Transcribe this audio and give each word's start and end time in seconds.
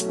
Hey, 0.00 0.06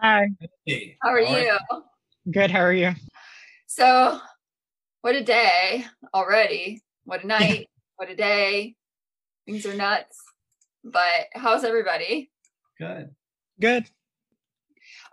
Hi. 0.00 0.28
Hey, 0.64 0.96
how 1.02 1.10
are 1.10 1.24
how 1.24 1.34
are 1.34 1.40
you? 1.40 1.58
Good. 2.30 2.52
How 2.52 2.60
are 2.60 2.72
you? 2.72 2.92
So, 3.66 4.20
what 5.00 5.16
a 5.16 5.24
day 5.24 5.84
already. 6.14 6.80
What 7.04 7.24
a 7.24 7.26
night. 7.26 7.66
What 7.96 8.08
a 8.08 8.14
day. 8.14 8.76
Things 9.46 9.66
are 9.66 9.74
nuts. 9.74 10.16
But 10.84 11.26
how's 11.34 11.64
everybody? 11.64 12.30
Good. 12.78 13.10
Good. 13.60 13.90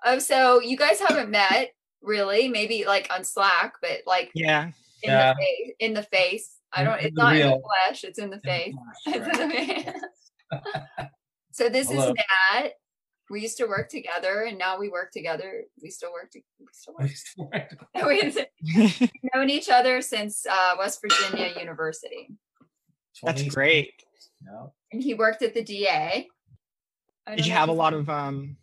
Um, 0.06 0.20
so 0.20 0.62
you 0.62 0.78
guys 0.78 1.00
haven't 1.00 1.32
met 1.32 1.72
really, 2.04 2.48
maybe 2.50 2.86
like 2.86 3.08
on 3.12 3.24
Slack, 3.24 3.74
but 3.82 4.02
like 4.06 4.32
Yeah. 4.36 4.66
in 5.02 5.10
Yeah. 5.10 5.34
the 5.34 5.40
face. 5.40 5.76
In 5.80 5.94
the 5.94 6.04
face. 6.04 6.58
I 6.72 6.84
don't. 6.84 7.00
in 7.00 7.06
It's 7.08 7.16
the 7.16 7.22
not 7.22 7.36
in 7.36 7.50
the 7.50 7.62
flesh. 7.62 8.04
It's 8.04 8.20
in 8.20 8.30
the 8.30 8.40
face. 8.40 8.76
It's 9.08 9.18
Right. 9.28 9.40
in 9.40 9.50
the 9.50 9.56
face. 9.56 10.02
so 11.52 11.70
this 11.70 11.90
Hello. 11.90 12.10
is 12.10 12.14
Matt. 12.54 12.74
We 13.30 13.42
used 13.42 13.58
to 13.58 13.66
work 13.66 13.90
together, 13.90 14.44
and 14.44 14.58
now 14.58 14.78
we 14.78 14.90
work 14.90 15.12
together. 15.12 15.64
We 15.82 15.90
still 15.90 16.12
work. 16.12 16.30
To, 16.32 16.42
we 16.60 16.68
still 16.74 17.50
work. 17.52 17.74
We've 18.06 19.10
known 19.34 19.50
each 19.50 19.70
other 19.70 20.02
since 20.02 20.46
uh, 20.46 20.76
West 20.78 21.00
Virginia 21.02 21.54
University, 21.58 22.30
That's 23.24 23.42
great. 23.44 23.94
Yeah. 24.46 24.68
and 24.92 25.02
he 25.02 25.14
worked 25.14 25.42
at 25.42 25.54
the 25.54 25.64
DA. 25.64 26.28
Did 27.36 27.46
you 27.46 27.54
have 27.54 27.70
a 27.70 27.74
lot 27.74 27.94
of 27.94 28.10
um, 28.10 28.58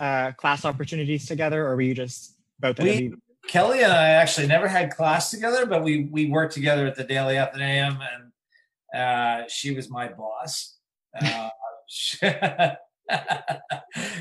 uh, 0.00 0.32
class 0.32 0.64
opportunities 0.64 1.26
together, 1.26 1.66
or 1.66 1.76
were 1.76 1.82
you 1.82 1.94
just 1.94 2.35
both? 2.58 2.80
at 2.80 2.84
We- 2.84 3.10
WV? 3.10 3.14
Kelly 3.48 3.82
and 3.84 3.92
I 3.92 4.08
actually 4.08 4.48
never 4.48 4.66
had 4.66 4.90
class 4.90 5.30
together, 5.30 5.66
but 5.66 5.84
we 5.84 6.08
we 6.10 6.26
worked 6.28 6.52
together 6.52 6.84
at 6.86 6.96
the 6.96 7.04
Daily 7.04 7.38
Athenaeum, 7.38 7.98
and 8.92 9.00
uh, 9.00 9.46
she 9.48 9.72
was 9.72 9.88
my 9.88 10.08
boss. 10.08 10.74
Uh, 11.20 11.48
she, 11.86 12.18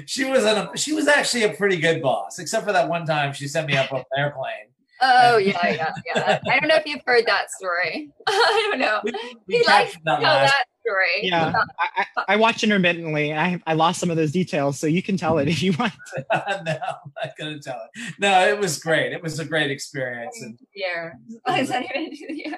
she 0.05 0.25
was 0.25 0.45
an, 0.45 0.69
she 0.75 0.93
was 0.93 1.07
actually 1.07 1.43
a 1.43 1.53
pretty 1.53 1.77
good 1.77 2.01
boss, 2.03 2.37
except 2.39 2.65
for 2.65 2.71
that 2.71 2.87
one 2.87 3.05
time 3.05 3.33
she 3.33 3.47
sent 3.47 3.67
me 3.67 3.75
up 3.75 3.91
on 3.91 3.99
an 3.99 4.05
airplane. 4.15 4.69
Oh 5.01 5.37
yeah, 5.37 5.67
yeah, 5.73 5.91
yeah. 6.15 6.39
I 6.49 6.59
don't 6.59 6.69
know 6.69 6.75
if 6.75 6.85
you've 6.85 7.01
heard 7.05 7.25
that 7.25 7.49
story. 7.51 8.11
I 8.27 8.67
don't 8.69 8.79
know. 8.79 9.01
We, 9.03 9.11
we 9.47 9.57
He 9.57 9.63
likes 9.65 9.93
to 9.93 9.99
that 10.05 10.19
tell 10.19 10.33
last. 10.33 10.51
that 10.51 10.65
story. 10.85 11.27
Yeah, 11.27 11.53
I, 11.79 12.05
I, 12.17 12.23
I 12.29 12.35
watch 12.35 12.63
intermittently. 12.63 13.33
I 13.33 13.61
I 13.65 13.73
lost 13.73 13.99
some 13.99 14.09
of 14.09 14.17
those 14.17 14.31
details, 14.31 14.79
so 14.79 14.87
you 14.87 15.01
can 15.03 15.17
tell 15.17 15.37
it 15.39 15.47
if 15.47 15.61
you 15.63 15.73
want. 15.79 15.93
no, 16.17 16.25
I'm 16.33 16.65
not 16.65 17.31
gonna 17.37 17.59
tell 17.59 17.79
it. 17.93 18.13
No, 18.19 18.47
it 18.47 18.59
was 18.59 18.79
great. 18.79 19.11
It 19.13 19.21
was 19.21 19.39
a 19.39 19.45
great 19.45 19.71
experience, 19.71 20.39
and 20.41 20.57
Yeah. 20.75 21.11
Is 21.57 21.69
that 21.69 21.83
even- 21.95 22.11
yeah. 22.37 22.55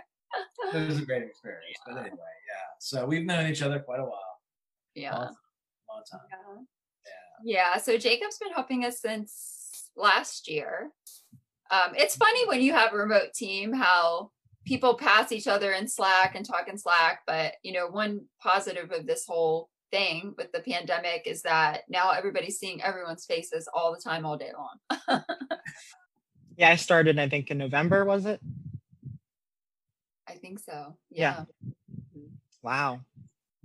it 0.73 0.87
was 0.87 0.99
a 1.01 1.05
great 1.05 1.23
experience. 1.23 1.77
But 1.85 1.97
anyway, 1.97 2.09
yeah. 2.17 2.67
So 2.79 3.05
we've 3.05 3.25
known 3.25 3.49
each 3.49 3.61
other 3.61 3.79
quite 3.79 3.99
a 3.99 4.03
while, 4.03 4.39
Yeah. 4.95 5.15
long, 5.15 5.35
long 5.89 6.03
time. 6.11 6.21
Yeah. 7.43 7.73
Yeah. 7.73 7.77
So 7.77 7.97
Jacob's 7.97 8.37
been 8.37 8.53
helping 8.53 8.85
us 8.85 8.99
since 9.01 9.89
last 9.95 10.47
year. 10.49 10.91
Um, 11.69 11.93
it's 11.95 12.15
funny 12.15 12.47
when 12.47 12.61
you 12.61 12.73
have 12.73 12.93
a 12.93 12.97
remote 12.97 13.33
team 13.33 13.73
how 13.73 14.31
people 14.67 14.95
pass 14.95 15.31
each 15.31 15.47
other 15.47 15.71
in 15.71 15.87
Slack 15.87 16.35
and 16.35 16.45
talk 16.45 16.67
in 16.67 16.77
Slack. 16.77 17.21
But 17.25 17.53
you 17.63 17.71
know, 17.71 17.87
one 17.87 18.25
positive 18.41 18.91
of 18.91 19.07
this 19.07 19.25
whole 19.25 19.69
thing 19.91 20.35
with 20.37 20.51
the 20.51 20.59
pandemic 20.59 21.23
is 21.25 21.41
that 21.43 21.81
now 21.89 22.11
everybody's 22.11 22.59
seeing 22.59 22.83
everyone's 22.83 23.25
faces 23.25 23.67
all 23.73 23.93
the 23.93 24.01
time, 24.01 24.25
all 24.25 24.37
day 24.37 24.51
long. 24.57 25.23
Yeah, 26.57 26.71
I 26.71 26.75
started. 26.75 27.19
I 27.19 27.29
think 27.29 27.51
in 27.51 27.59
November 27.59 28.03
was 28.03 28.25
it? 28.25 28.41
I 30.27 30.33
think 30.33 30.59
so. 30.59 30.97
Yeah. 31.11 31.45
Yeah. 31.61 32.23
Wow. 32.63 33.01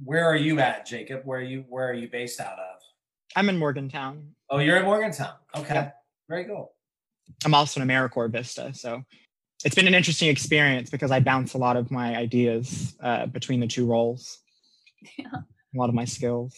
Where 0.04 0.26
are 0.26 0.36
you 0.36 0.60
at, 0.60 0.84
Jacob? 0.84 1.22
Where 1.24 1.40
are 1.40 1.42
you 1.42 1.64
where 1.68 1.88
are 1.88 1.94
you 1.94 2.08
based 2.08 2.38
out 2.38 2.58
of? 2.58 2.80
I'm 3.34 3.48
in 3.48 3.56
Morgantown. 3.56 4.34
Oh, 4.50 4.58
you're 4.58 4.76
in 4.76 4.84
Morgantown. 4.84 5.34
Okay. 5.56 5.74
Yeah. 5.74 5.90
Very 6.28 6.44
cool. 6.44 6.74
I'm 7.46 7.54
also 7.54 7.80
in 7.80 7.88
AmeriCorps 7.88 8.30
Vista, 8.30 8.74
so 8.74 9.02
it's 9.64 9.74
been 9.74 9.86
an 9.86 9.94
interesting 9.94 10.28
experience 10.28 10.90
because 10.90 11.10
I 11.10 11.20
bounce 11.20 11.54
a 11.54 11.58
lot 11.58 11.76
of 11.76 11.90
my 11.90 12.16
ideas 12.16 12.96
uh, 13.02 13.26
between 13.26 13.60
the 13.60 13.66
two 13.66 13.86
roles. 13.86 14.38
Yeah. 15.18 15.26
A 15.34 15.78
lot 15.78 15.88
of 15.88 15.94
my 15.94 16.04
skills. 16.04 16.54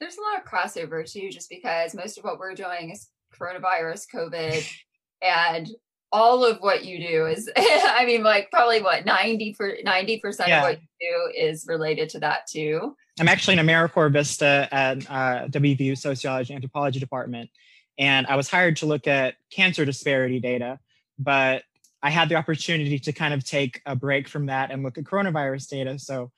There's 0.00 0.16
a 0.16 0.20
lot 0.20 0.38
of 0.38 0.44
crossover 0.44 1.10
too, 1.10 1.30
just 1.30 1.48
because 1.50 1.94
most 1.94 2.18
of 2.18 2.24
what 2.24 2.38
we're 2.38 2.54
doing 2.54 2.90
is 2.90 3.08
coronavirus, 3.38 4.06
COVID, 4.14 4.68
and 5.22 5.68
all 6.10 6.44
of 6.44 6.58
what 6.60 6.84
you 6.84 7.06
do 7.06 7.26
is, 7.26 7.50
I 7.56 8.04
mean, 8.06 8.22
like 8.22 8.50
probably 8.50 8.80
what 8.80 9.04
90 9.04 9.54
for 9.54 9.76
90% 9.84 10.46
Yeah. 10.46 10.58
of 10.58 10.62
what 10.62 10.78
you 10.80 10.88
do 11.00 11.32
is 11.38 11.66
related 11.68 12.08
to 12.10 12.20
that 12.20 12.46
too. 12.50 12.96
I'm 13.20 13.28
actually 13.28 13.58
in 13.58 13.66
AmeriCorps 13.66 14.12
Vista 14.12 14.68
at 14.70 14.98
uh, 15.10 15.48
WVU 15.48 15.98
Sociology 15.98 16.54
and 16.54 16.62
Anthropology 16.62 17.00
Department, 17.00 17.50
and 17.98 18.26
I 18.26 18.36
was 18.36 18.48
hired 18.48 18.76
to 18.78 18.86
look 18.86 19.06
at 19.06 19.34
cancer 19.50 19.84
disparity 19.84 20.40
data, 20.40 20.78
but 21.18 21.64
I 22.02 22.10
had 22.10 22.28
the 22.28 22.36
opportunity 22.36 22.98
to 22.98 23.12
kind 23.12 23.34
of 23.34 23.44
take 23.44 23.80
a 23.86 23.96
break 23.96 24.28
from 24.28 24.46
that 24.46 24.70
and 24.70 24.82
look 24.82 24.98
at 24.98 25.04
coronavirus 25.04 25.68
data. 25.68 25.98
So 25.98 26.30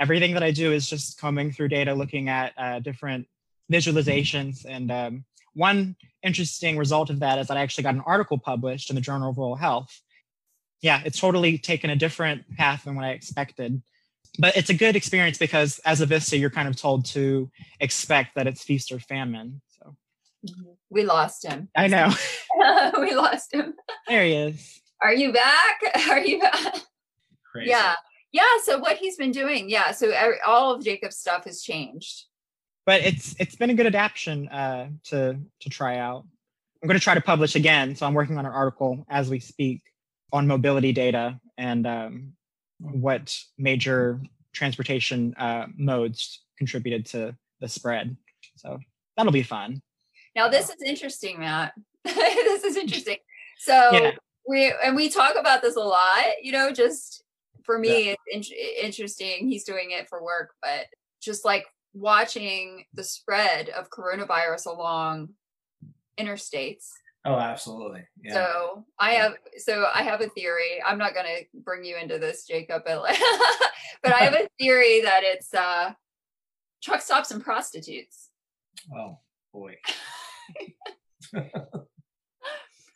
everything 0.00 0.34
that 0.34 0.42
I 0.42 0.50
do 0.50 0.72
is 0.72 0.88
just 0.88 1.18
combing 1.20 1.52
through 1.52 1.68
data, 1.68 1.94
looking 1.94 2.28
at 2.28 2.52
uh, 2.56 2.78
different 2.80 3.26
visualizations. 3.70 4.64
And 4.64 4.90
um, 4.90 5.24
one 5.54 5.96
interesting 6.22 6.78
result 6.78 7.10
of 7.10 7.20
that 7.20 7.38
is 7.38 7.48
that 7.48 7.56
I 7.56 7.62
actually 7.62 7.84
got 7.84 7.94
an 7.94 8.02
article 8.06 8.38
published 8.38 8.90
in 8.90 8.96
the 8.96 9.02
Journal 9.02 9.30
of 9.30 9.36
Rural 9.38 9.56
Health. 9.56 10.00
Yeah, 10.80 11.02
it's 11.04 11.20
totally 11.20 11.58
taken 11.58 11.90
a 11.90 11.96
different 11.96 12.56
path 12.56 12.84
than 12.84 12.94
what 12.94 13.04
I 13.04 13.10
expected 13.10 13.82
but 14.38 14.56
it's 14.56 14.70
a 14.70 14.74
good 14.74 14.96
experience 14.96 15.38
because 15.38 15.78
as 15.84 16.00
a 16.00 16.06
vista 16.06 16.36
you're 16.36 16.50
kind 16.50 16.68
of 16.68 16.76
told 16.76 17.04
to 17.06 17.50
expect 17.80 18.34
that 18.34 18.46
it's 18.46 18.62
feast 18.62 18.92
or 18.92 18.98
famine 18.98 19.60
so 19.68 19.94
We 20.90 21.04
lost 21.04 21.44
him. 21.44 21.68
i 21.76 21.86
know 21.86 22.12
we 23.00 23.14
lost 23.14 23.52
him. 23.54 23.74
there 24.08 24.24
he 24.24 24.32
is 24.34 24.80
Are 25.02 25.14
you 25.14 25.32
back? 25.32 25.80
Are 26.10 26.20
you 26.20 26.40
back? 26.40 26.74
Crazy. 27.52 27.70
Yeah. 27.70 27.94
Yeah. 28.32 28.42
So 28.64 28.78
what 28.78 28.96
he's 28.96 29.16
been 29.16 29.30
doing. 29.32 29.68
Yeah. 29.70 29.92
So 29.92 30.12
all 30.46 30.74
of 30.74 30.84
Jacob's 30.84 31.16
stuff 31.18 31.44
has 31.44 31.62
changed. 31.62 32.24
but 32.86 33.00
it's 33.02 33.34
it's 33.38 33.56
been 33.56 33.70
a 33.70 33.74
good 33.74 33.86
adaptation 33.86 34.48
uh, 34.48 34.88
to 35.04 35.38
to 35.60 35.68
try 35.70 35.98
out 35.98 36.24
i'm 36.82 36.88
going 36.88 36.98
to 36.98 37.02
try 37.02 37.14
to 37.14 37.20
publish 37.22 37.54
again 37.56 37.96
so 37.96 38.04
i'm 38.04 38.12
working 38.12 38.36
on 38.36 38.44
an 38.44 38.52
article 38.52 39.06
as 39.08 39.30
we 39.30 39.40
speak 39.40 39.80
on 40.34 40.46
mobility 40.46 40.92
data 40.92 41.40
and 41.56 41.86
um, 41.86 42.32
what 42.80 43.34
major 43.56 44.20
transportation 44.52 45.34
uh, 45.38 45.66
modes 45.78 46.42
contributed 46.58 47.06
to 47.06 47.34
the 47.60 47.68
spread 47.68 48.14
so 48.56 48.78
that'll 49.16 49.32
be 49.32 49.42
fun 49.42 49.80
Now 50.36 50.48
this 50.48 50.68
is 50.68 50.82
interesting, 50.84 51.38
Matt. 51.40 51.72
this 52.04 52.64
is 52.64 52.76
interesting. 52.76 53.18
So 53.58 53.72
Yeah. 53.92 54.10
We 54.48 54.72
and 54.84 54.94
we 54.96 55.08
talk 55.08 55.36
about 55.38 55.62
this 55.62 55.76
a 55.76 55.80
lot. 55.80 56.24
You 56.42 56.52
know, 56.52 56.70
just 56.72 57.22
for 57.64 57.78
me, 57.78 58.14
it's 58.26 58.50
in- 58.50 58.84
interesting. 58.86 59.48
He's 59.48 59.64
doing 59.64 59.90
it 59.90 60.08
for 60.08 60.22
work, 60.22 60.54
but 60.62 60.86
just 61.22 61.44
like 61.44 61.64
watching 61.94 62.84
the 62.92 63.04
spread 63.04 63.68
of 63.70 63.88
coronavirus 63.90 64.66
along 64.66 65.30
interstates. 66.20 66.88
Oh, 67.24 67.36
absolutely. 67.36 68.02
Yeah. 68.22 68.34
So 68.34 68.84
I 68.98 69.12
Yeah. 69.14 69.22
have 69.22 69.34
so 69.56 69.86
I 69.94 70.02
have 70.02 70.20
a 70.20 70.28
theory. 70.28 70.82
I'm 70.84 70.98
not 70.98 71.14
going 71.14 71.26
to 71.26 71.44
bring 71.60 71.84
you 71.84 71.96
into 71.96 72.18
this, 72.18 72.46
Jacob, 72.46 72.82
but, 72.84 73.02
but 74.02 74.12
I 74.12 74.18
have 74.18 74.34
a 74.34 74.46
theory 74.60 75.00
that 75.00 75.22
it's 75.22 75.54
uh, 75.54 75.92
truck 76.82 77.00
stops 77.00 77.30
and 77.30 77.42
prostitutes. 77.42 78.28
oh 78.94 79.18
boy. 79.54 79.76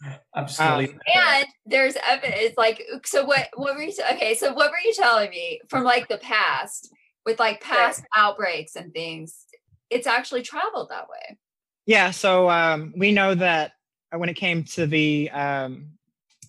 Gonna 0.03 0.49
Um, 0.61 0.79
leave 0.79 0.91
it 0.91 0.97
there. 1.13 1.23
and 1.25 1.47
there's 1.67 1.97
evidence 2.07 2.55
like 2.57 2.83
so 3.05 3.25
what 3.25 3.49
what 3.57 3.75
were 3.75 3.83
you 3.83 3.93
okay 4.13 4.35
so 4.37 4.53
what 4.53 4.71
were 4.71 4.79
you 4.85 4.95
telling 4.95 5.29
me 5.31 5.61
from 5.69 5.83
like 5.83 6.07
the 6.09 6.19
past 6.19 6.93
with 7.27 7.41
like 7.41 7.61
past 7.61 8.05
outbreaks 8.17 8.77
and 8.77 8.93
things 8.93 9.45
it's 9.91 10.07
actually 10.07 10.43
traveled 10.43 10.89
that 10.91 11.09
way 11.09 11.37
Yeah, 11.87 12.11
so 12.13 12.49
um, 12.51 12.93
we 12.97 13.13
know 13.13 13.35
that 13.35 13.73
when 14.15 14.29
it 14.29 14.35
came 14.35 14.63
to 14.77 14.87
the 14.87 15.31
um, 15.31 15.93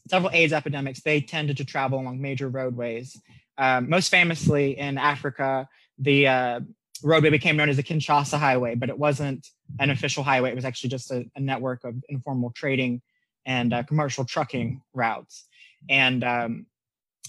several 0.10 0.31
AIDS 0.34 0.54
epidemics, 0.54 1.02
they 1.02 1.22
tended 1.22 1.57
to 1.57 1.66
travel 1.66 2.00
along 2.00 2.22
major 2.22 2.50
roadways. 2.50 3.18
Um, 3.57 3.90
most 3.90 4.10
famously 4.10 4.78
in 4.78 4.98
Africa, 4.98 5.68
the 5.98 6.28
uh, 6.28 6.60
roadway 7.04 7.30
became 7.30 7.56
known 7.57 7.69
as 7.69 7.78
the 7.78 7.84
Kinshasa 7.84 8.38
Highway, 8.38 8.75
but 8.75 8.90
it 8.90 8.98
wasn't 9.00 9.48
an 9.80 9.90
official 9.90 10.24
highway. 10.24 10.50
It 10.52 10.56
was 10.56 10.66
actually 10.66 10.90
just 10.92 11.10
a, 11.12 11.25
a 11.36 11.40
network 11.40 11.84
of 11.86 11.95
informal 12.10 12.52
trading 12.52 13.02
and 13.50 13.74
uh, 13.74 13.81
commercial 13.84 14.24
trucking 14.24 14.80
routes. 14.94 15.48
And 15.90 16.24
um, 16.24 16.68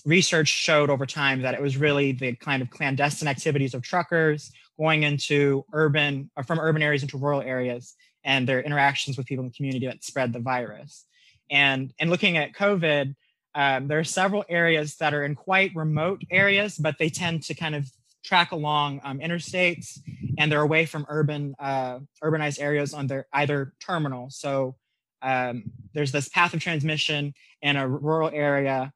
research 0.04 0.48
showed 0.48 0.90
over 0.90 1.06
time 1.06 1.40
that 1.42 1.54
it 1.54 1.62
was 1.62 1.78
really 1.78 2.12
the 2.12 2.36
kind 2.36 2.60
of 2.60 2.68
clandestine 2.68 3.26
activities 3.26 3.72
of 3.72 3.82
truckers 3.82 4.52
going 4.78 5.02
into 5.02 5.64
urban 5.72 6.30
or 6.36 6.44
from 6.44 6.60
urban 6.60 6.82
areas 6.82 7.02
into 7.02 7.16
rural 7.16 7.40
areas 7.40 7.94
and 8.22 8.46
their 8.46 8.60
interactions 8.60 9.16
with 9.16 9.26
people 9.26 9.44
in 9.44 9.48
the 9.48 9.56
community 9.56 9.86
that 9.86 10.04
spread 10.04 10.32
the 10.34 10.40
virus. 10.40 11.06
And 11.50 11.92
and 11.98 12.10
looking 12.10 12.36
at 12.36 12.52
COVID, 12.52 13.16
um, 13.54 13.88
there 13.88 13.98
are 13.98 14.04
several 14.04 14.44
areas 14.48 14.96
that 14.96 15.14
are 15.14 15.24
in 15.24 15.34
quite 15.34 15.74
remote 15.74 16.20
areas, 16.30 16.76
but 16.76 16.96
they 16.98 17.08
tend 17.08 17.44
to 17.44 17.54
kind 17.54 17.74
of 17.74 17.90
track 18.22 18.52
along 18.52 19.00
um, 19.04 19.20
interstates 19.20 19.98
and 20.36 20.52
they're 20.52 20.60
away 20.60 20.84
from 20.84 21.06
urban 21.08 21.54
uh, 21.58 21.98
urbanized 22.22 22.60
areas 22.60 22.92
on 22.92 23.06
their 23.06 23.26
either 23.32 23.72
terminal. 23.80 24.28
So 24.28 24.76
um, 25.22 25.64
there's 25.94 26.12
this 26.12 26.28
path 26.28 26.54
of 26.54 26.60
transmission 26.60 27.34
in 27.62 27.76
a 27.76 27.86
rural 27.86 28.30
area 28.32 28.92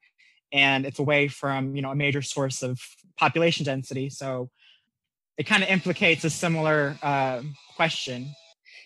and 0.55 0.87
it's 0.87 1.00
away 1.00 1.29
from 1.29 1.75
you 1.76 1.82
know 1.82 1.91
a 1.91 1.97
major 1.97 2.23
source 2.23 2.62
of 2.62 2.81
population 3.19 3.67
density. 3.67 4.09
So 4.09 4.50
it 5.37 5.44
kind 5.44 5.62
of 5.62 5.69
implicates 5.69 6.25
a 6.25 6.31
similar 6.31 6.97
uh, 7.03 7.43
question. 7.76 8.29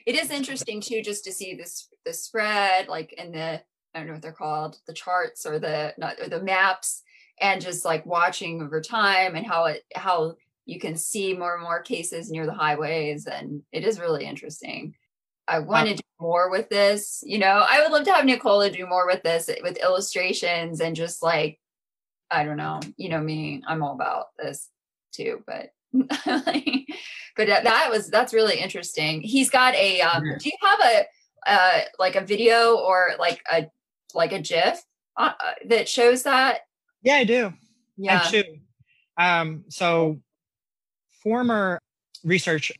It 0.06 0.16
is 0.16 0.30
interesting 0.30 0.80
too, 0.80 1.02
just 1.02 1.24
to 1.24 1.32
see 1.32 1.54
this 1.54 1.88
the 2.04 2.14
spread, 2.14 2.88
like 2.88 3.12
in 3.12 3.30
the 3.30 3.62
I 3.94 3.98
don't 3.98 4.06
know 4.06 4.14
what 4.14 4.22
they're 4.22 4.32
called, 4.32 4.78
the 4.86 4.94
charts 4.94 5.46
or 5.46 5.58
the 5.58 5.94
not 5.98 6.16
or 6.20 6.28
the 6.28 6.42
maps, 6.42 7.02
and 7.40 7.60
just 7.60 7.84
like 7.84 8.06
watching 8.06 8.62
over 8.62 8.80
time 8.80 9.36
and 9.36 9.46
how 9.46 9.66
it 9.66 9.84
how 9.94 10.36
you 10.64 10.80
can 10.80 10.96
see 10.96 11.34
more 11.34 11.54
and 11.54 11.62
more 11.62 11.82
cases 11.82 12.30
near 12.30 12.46
the 12.46 12.52
highways, 12.52 13.26
and 13.26 13.62
it 13.72 13.84
is 13.84 14.00
really 14.00 14.24
interesting. 14.24 14.94
I 15.48 15.60
want 15.60 15.88
to 15.88 15.94
do 15.94 16.02
more 16.20 16.50
with 16.50 16.68
this. 16.68 17.22
You 17.26 17.38
know, 17.38 17.64
I 17.68 17.80
would 17.82 17.90
love 17.90 18.04
to 18.04 18.12
have 18.12 18.24
Nicola 18.24 18.70
do 18.70 18.86
more 18.86 19.06
with 19.06 19.22
this, 19.22 19.48
with 19.62 19.78
illustrations 19.78 20.80
and 20.80 20.94
just 20.94 21.22
like, 21.22 21.58
I 22.30 22.44
don't 22.44 22.58
know, 22.58 22.80
you 22.96 23.08
know 23.08 23.20
me, 23.20 23.62
I'm 23.66 23.82
all 23.82 23.94
about 23.94 24.26
this 24.38 24.68
too, 25.12 25.42
but 25.46 25.70
but 25.92 27.46
that 27.46 27.88
was 27.90 28.10
that's 28.10 28.34
really 28.34 28.58
interesting. 28.58 29.22
He's 29.22 29.48
got 29.48 29.74
a 29.74 30.02
um, 30.02 30.22
do 30.38 30.48
you 30.48 30.56
have 30.60 30.80
a 30.80 31.04
uh 31.46 31.80
like 31.98 32.14
a 32.14 32.20
video 32.20 32.76
or 32.76 33.12
like 33.18 33.40
a 33.50 33.68
like 34.14 34.32
a 34.32 34.40
GIF 34.40 34.82
uh, 35.16 35.32
uh, 35.40 35.52
that 35.66 35.88
shows 35.88 36.24
that? 36.24 36.60
Yeah, 37.02 37.16
I 37.16 37.24
do. 37.24 37.54
Yeah. 37.96 38.22
I 38.22 38.30
do. 38.30 38.44
Um, 39.16 39.64
so 39.68 40.20
former 41.22 41.80
research 42.22 42.72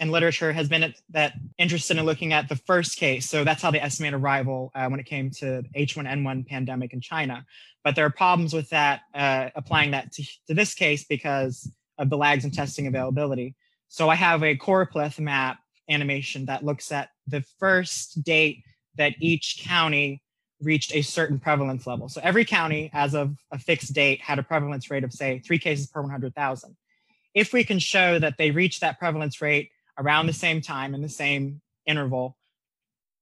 and 0.00 0.12
literature 0.12 0.52
has 0.52 0.68
been 0.68 0.94
that 1.10 1.34
interested 1.58 1.96
in 1.96 2.04
looking 2.04 2.32
at 2.32 2.48
the 2.48 2.56
first 2.56 2.96
case. 2.96 3.28
So 3.28 3.44
that's 3.44 3.62
how 3.62 3.70
they 3.70 3.80
estimate 3.80 4.14
arrival 4.14 4.70
uh, 4.74 4.88
when 4.88 5.00
it 5.00 5.06
came 5.06 5.30
to 5.32 5.62
H1N1 5.76 6.46
pandemic 6.46 6.92
in 6.92 7.00
China. 7.00 7.44
But 7.82 7.96
there 7.96 8.06
are 8.06 8.10
problems 8.10 8.52
with 8.52 8.70
that, 8.70 9.00
uh, 9.14 9.50
applying 9.56 9.92
that 9.92 10.12
to, 10.12 10.24
to, 10.46 10.54
this 10.54 10.74
case 10.74 11.04
because 11.04 11.70
of 11.98 12.10
the 12.10 12.16
lags 12.16 12.44
in 12.44 12.50
testing 12.50 12.86
availability. 12.86 13.56
So 13.88 14.08
I 14.08 14.14
have 14.14 14.42
a 14.42 14.56
choropleth 14.56 15.18
map 15.18 15.58
animation 15.88 16.46
that 16.46 16.64
looks 16.64 16.92
at 16.92 17.08
the 17.26 17.42
first 17.58 18.22
date 18.22 18.62
that 18.96 19.14
each 19.20 19.64
county 19.64 20.22
reached 20.60 20.94
a 20.94 21.02
certain 21.02 21.38
prevalence 21.38 21.86
level. 21.86 22.08
So 22.08 22.20
every 22.22 22.44
county, 22.44 22.90
as 22.92 23.14
of 23.14 23.36
a 23.50 23.58
fixed 23.58 23.94
date, 23.94 24.20
had 24.20 24.38
a 24.38 24.42
prevalence 24.42 24.90
rate 24.90 25.04
of, 25.04 25.12
say, 25.12 25.38
three 25.38 25.58
cases 25.58 25.86
per 25.86 26.02
100,000. 26.02 26.76
If 27.34 27.52
we 27.52 27.64
can 27.64 27.78
show 27.78 28.18
that 28.18 28.36
they 28.38 28.50
reached 28.50 28.80
that 28.80 28.98
prevalence 28.98 29.40
rate 29.40 29.70
around 29.98 30.26
the 30.26 30.32
same 30.32 30.60
time 30.60 30.94
in 30.94 31.02
the 31.02 31.08
same 31.08 31.60
interval 31.86 32.36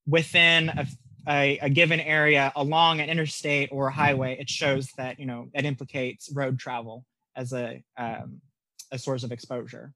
within 0.06 0.68
a, 0.68 0.86
a, 1.28 1.58
a, 1.58 1.70
given 1.70 2.00
area 2.00 2.52
along 2.54 3.00
an 3.00 3.08
interstate 3.08 3.70
or 3.72 3.88
a 3.88 3.92
highway, 3.92 4.36
it 4.38 4.48
shows 4.48 4.90
that, 4.96 5.18
you 5.18 5.26
know, 5.26 5.48
that 5.54 5.64
implicates 5.64 6.30
road 6.32 6.58
travel 6.58 7.04
as 7.34 7.52
a, 7.52 7.82
um, 7.96 8.40
a 8.92 8.98
source 8.98 9.24
of 9.24 9.32
exposure. 9.32 9.92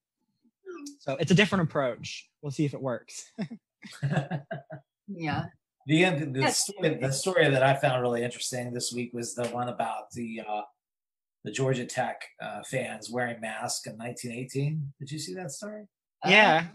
So 1.00 1.16
it's 1.20 1.30
a 1.30 1.34
different 1.34 1.64
approach. 1.64 2.28
We'll 2.42 2.52
see 2.52 2.64
if 2.64 2.74
it 2.74 2.80
works. 2.80 3.30
yeah. 5.08 5.44
The, 5.86 6.04
the, 6.32 6.50
story, 6.50 6.98
the 7.00 7.12
story 7.12 7.48
that 7.48 7.62
I 7.62 7.74
found 7.74 8.02
really 8.02 8.22
interesting 8.22 8.72
this 8.72 8.92
week 8.92 9.12
was 9.12 9.34
the 9.34 9.48
one 9.48 9.68
about 9.68 10.10
the 10.12 10.42
uh, 10.46 10.62
the 11.44 11.50
Georgia 11.50 11.86
Tech 11.86 12.22
uh, 12.40 12.62
fans 12.64 13.10
wearing 13.10 13.40
masks 13.40 13.86
in 13.86 13.96
1918. 13.96 14.92
Did 14.98 15.10
you 15.10 15.18
see 15.18 15.34
that 15.34 15.50
story? 15.50 15.86
Uh-huh. 16.22 16.32
Yeah. 16.32 16.66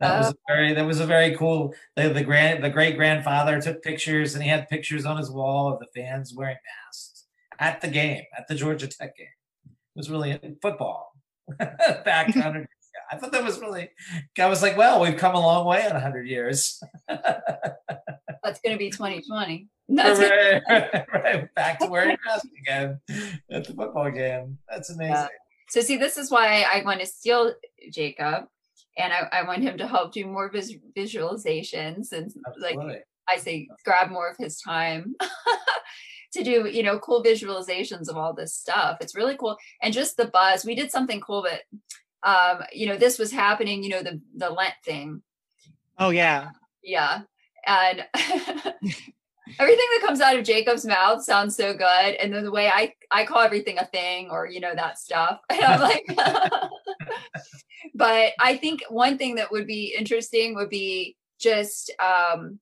That 0.00 0.18
was 0.18 0.32
oh. 0.32 0.38
very 0.48 0.74
that 0.74 0.84
was 0.84 1.00
a 1.00 1.06
very 1.06 1.36
cool 1.36 1.72
the, 1.96 2.08
the 2.08 2.24
grand 2.24 2.62
the 2.62 2.68
great 2.68 2.96
grandfather 2.96 3.60
took 3.60 3.82
pictures 3.82 4.34
and 4.34 4.42
he 4.42 4.50
had 4.50 4.68
pictures 4.68 5.06
on 5.06 5.16
his 5.16 5.30
wall 5.30 5.72
of 5.72 5.78
the 5.78 5.86
fans 5.94 6.34
wearing 6.34 6.56
masks 6.86 7.26
at 7.58 7.80
the 7.80 7.88
game, 7.88 8.24
at 8.36 8.46
the 8.48 8.54
Georgia 8.54 8.88
Tech 8.88 9.16
game. 9.16 9.26
It 9.64 9.98
was 9.98 10.10
really 10.10 10.38
football 10.60 11.12
back 11.58 12.34
100 12.34 12.66
I 13.10 13.16
thought 13.16 13.32
that 13.32 13.44
was 13.44 13.60
really, 13.60 13.90
I 14.38 14.46
was 14.46 14.62
like, 14.62 14.76
well, 14.76 15.00
we've 15.00 15.16
come 15.16 15.34
a 15.34 15.40
long 15.40 15.66
way 15.66 15.84
in 15.84 15.92
100 15.92 16.26
years. 16.26 16.82
That's 17.08 18.60
going 18.60 18.72
to 18.72 18.76
be 18.76 18.90
2020. 18.90 19.68
That's 19.88 20.18
right, 20.18 20.62
right, 20.68 21.06
right, 21.12 21.54
Back 21.54 21.78
to 21.80 21.86
wearing 21.86 22.16
mask 22.26 22.46
again 22.60 23.00
at 23.50 23.64
the 23.64 23.74
football 23.74 24.10
game. 24.10 24.58
That's 24.68 24.90
amazing. 24.90 25.14
Yeah. 25.14 25.28
So, 25.68 25.80
see, 25.80 25.96
this 25.96 26.16
is 26.16 26.30
why 26.30 26.62
I 26.62 26.82
want 26.84 27.00
to 27.00 27.06
steal 27.06 27.52
Jacob 27.92 28.44
and 28.96 29.12
I, 29.12 29.28
I 29.32 29.42
want 29.46 29.62
him 29.62 29.78
to 29.78 29.86
help 29.86 30.12
do 30.12 30.26
more 30.26 30.50
vis- 30.50 30.76
visualizations 30.96 32.12
and 32.12 32.32
Absolutely. 32.46 32.86
like 32.86 33.04
I 33.28 33.38
say, 33.38 33.68
grab 33.84 34.10
more 34.10 34.28
of 34.28 34.36
his 34.36 34.60
time. 34.60 35.14
to 36.34 36.42
do 36.42 36.68
you 36.68 36.82
know 36.82 36.98
cool 36.98 37.22
visualizations 37.22 38.08
of 38.08 38.16
all 38.16 38.34
this 38.34 38.52
stuff 38.52 38.98
it's 39.00 39.14
really 39.14 39.36
cool 39.36 39.56
and 39.80 39.94
just 39.94 40.16
the 40.16 40.26
buzz 40.26 40.64
we 40.64 40.74
did 40.74 40.90
something 40.90 41.20
cool 41.20 41.46
but 41.46 41.60
um 42.28 42.60
you 42.72 42.86
know 42.86 42.96
this 42.96 43.20
was 43.20 43.30
happening 43.30 43.84
you 43.84 43.88
know 43.88 44.02
the 44.02 44.20
the 44.36 44.50
lent 44.50 44.74
thing 44.84 45.22
oh 45.98 46.10
yeah 46.10 46.50
yeah 46.82 47.20
and 47.66 48.04
everything 49.58 49.86
that 49.92 50.06
comes 50.06 50.20
out 50.20 50.36
of 50.36 50.44
jacob's 50.44 50.86
mouth 50.86 51.22
sounds 51.22 51.56
so 51.56 51.74
good 51.74 52.14
and 52.14 52.32
then 52.32 52.44
the 52.44 52.50
way 52.50 52.68
i 52.68 52.92
i 53.10 53.24
call 53.24 53.40
everything 53.40 53.78
a 53.78 53.84
thing 53.86 54.28
or 54.30 54.46
you 54.46 54.60
know 54.60 54.74
that 54.74 54.98
stuff 54.98 55.40
and 55.50 55.62
i'm 55.62 55.80
like 55.80 56.06
but 57.94 58.32
I 58.40 58.56
think 58.56 58.82
one 58.88 59.18
thing 59.18 59.36
that 59.36 59.52
would 59.52 59.66
be 59.66 59.94
interesting 59.96 60.54
would 60.54 60.70
be 60.70 61.16
just 61.38 61.92
um, 62.02 62.58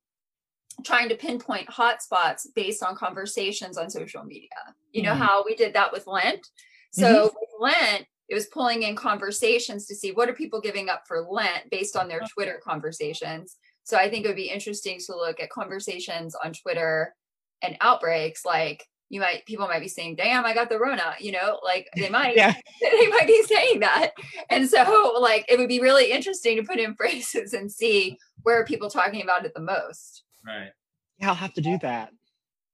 trying 0.85 1.09
to 1.11 1.15
pinpoint 1.15 1.69
hotspots 1.69 2.47
based 2.55 2.83
on 2.83 2.97
conversations 2.97 3.79
on 3.79 3.91
social 3.91 4.25
media. 4.25 4.49
You 4.93 5.03
know 5.03 5.13
mm-hmm. 5.13 5.23
how 5.23 5.45
we 5.45 5.55
did 5.55 5.75
that 5.75 5.93
with 5.93 6.07
Lent. 6.07 6.47
So 6.93 7.07
mm-hmm. 7.07 7.23
with 7.23 7.51
Lent, 7.61 8.07
it 8.29 8.35
was 8.35 8.47
pulling 8.47 8.83
in 8.83 8.97
conversations 8.97 9.87
to 9.87 9.95
see 9.95 10.13
what 10.13 10.29
are 10.29 10.35
people 10.35 10.61
giving 10.61 10.89
up 10.89 11.05
for 11.07 11.23
Lent 11.23 11.71
based 11.71 11.97
on 11.97 12.09
their 12.09 12.21
Twitter 12.33 12.61
conversations. 12.63 13.57
So 13.85 13.97
I 13.97 14.09
think 14.09 14.25
it 14.25 14.29
would 14.29 14.37
be 14.37 14.51
interesting 14.51 14.99
to 15.07 15.17
look 15.17 15.41
at 15.41 15.51
conversations 15.51 16.35
on 16.43 16.53
Twitter 16.53 17.15
and 17.63 17.77
outbreaks 17.81 18.45
like 18.45 18.87
you 19.13 19.21
might 19.21 19.45
people 19.47 19.69
might 19.69 19.81
be 19.81 19.89
saying 19.89 20.17
damn 20.17 20.45
i 20.45 20.55
got 20.55 20.69
the 20.69 20.79
rona 20.79 21.15
you 21.21 21.31
know 21.31 21.61
like 21.63 21.89
they 21.97 22.09
might 22.19 22.35
yeah. 22.35 22.55
they 22.81 23.07
might 23.09 23.27
be 23.27 23.43
saying 23.45 23.81
that. 23.81 24.13
And 24.51 24.69
so 24.69 25.19
like 25.21 25.45
it 25.49 25.59
would 25.59 25.69
be 25.69 25.81
really 25.81 26.11
interesting 26.11 26.57
to 26.57 26.65
put 26.65 26.79
in 26.79 26.95
phrases 26.97 27.53
and 27.53 27.71
see 27.71 28.19
where 28.43 28.61
are 28.61 28.65
people 28.65 28.91
talking 28.91 29.23
about 29.23 29.45
it 29.45 29.55
the 29.55 29.61
most. 29.61 30.25
Right. 30.45 30.71
Yeah 31.19 31.29
i'll 31.29 31.35
have 31.35 31.55
to 31.55 31.61
do 31.61 31.79
that. 31.83 32.11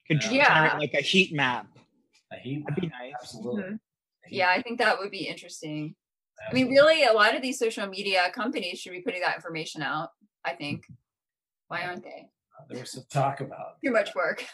Could 0.07 0.25
yeah. 0.31 0.75
like 0.79 0.95
a 0.95 1.03
heat 1.03 1.35
map? 1.35 1.67
A 2.33 2.37
heat 2.37 2.61
map. 2.61 2.69
that'd 2.69 2.83
be 2.83 2.89
nice. 2.89 3.13
absolutely. 3.21 3.63
Mm-hmm. 3.65 3.75
yeah 4.31 4.49
i 4.49 4.63
think 4.63 4.79
that 4.79 4.99
would 4.99 5.11
be 5.11 5.27
interesting. 5.27 5.95
Absolutely. 6.47 6.63
i 6.63 6.65
mean 6.65 6.73
really 6.73 7.05
a 7.05 7.13
lot 7.13 7.35
of 7.35 7.43
these 7.43 7.59
social 7.59 7.87
media 7.89 8.31
companies 8.33 8.79
should 8.79 8.93
be 8.93 9.03
putting 9.03 9.21
that 9.23 9.35
information 9.35 9.83
out 9.83 10.11
i 10.45 10.53
think 10.53 10.87
why 11.69 11.83
aren't 11.83 12.03
they 12.03 12.29
uh, 12.59 12.65
there 12.69 12.81
was 12.81 12.91
some 12.91 13.05
talk 13.11 13.41
about 13.41 13.81
too 13.85 13.91
much 13.93 14.15
work 14.15 14.45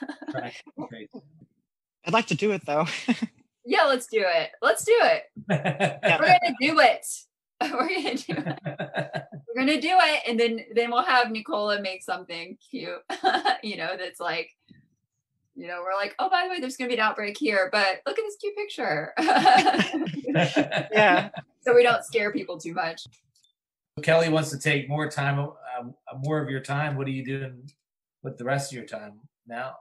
I'd 2.07 2.13
like 2.13 2.27
to 2.27 2.35
do 2.35 2.53
it 2.53 2.65
though. 2.67 2.87
yeah, 3.65 3.85
let's 3.85 4.07
do 4.07 4.23
it. 4.25 4.51
Let's 4.61 4.85
do 4.85 4.97
it. 4.97 5.25
yeah. 5.49 6.19
We're 6.21 6.27
gonna 6.27 6.57
do 6.61 6.79
it. 6.81 7.07
We're 7.63 7.89
gonna 7.89 8.15
do 8.15 8.35
it. 8.37 8.59
We're 9.47 9.61
gonna 9.61 9.81
do 9.81 9.91
it, 9.91 10.23
and 10.29 10.39
then 10.39 10.61
then 10.75 10.91
we'll 10.91 11.03
have 11.03 11.31
Nicola 11.31 11.81
make 11.81 12.03
something 12.03 12.59
cute. 12.71 13.03
you 13.63 13.77
know, 13.77 13.97
that's 13.99 14.21
like, 14.21 14.51
you 15.55 15.69
know, 15.69 15.83
we're 15.83 15.95
like, 15.95 16.15
oh, 16.19 16.29
by 16.29 16.45
the 16.45 16.51
way, 16.51 16.61
there's 16.61 16.77
gonna 16.77 16.89
be 16.89 16.97
an 16.97 17.01
outbreak 17.01 17.39
here, 17.39 17.69
but 17.73 18.01
look 18.07 18.19
at 18.19 18.25
this 18.25 18.37
cute 18.37 18.57
picture. 18.57 19.15
yeah. 20.93 21.31
So 21.63 21.75
we 21.75 21.83
don't 21.83 22.05
scare 22.05 22.33
people 22.33 22.59
too 22.59 22.75
much. 22.75 23.07
Kelly 24.03 24.29
wants 24.29 24.51
to 24.51 24.59
take 24.59 24.89
more 24.89 25.09
time, 25.09 25.39
uh, 25.39 25.85
more 26.25 26.41
of 26.41 26.51
your 26.51 26.61
time. 26.61 26.97
What 26.97 27.07
are 27.07 27.13
you 27.13 27.25
doing 27.25 27.71
with 28.23 28.39
the 28.39 28.45
rest 28.45 28.73
of 28.73 28.77
your 28.77 28.87
time 28.87 29.21
now, 29.47 29.77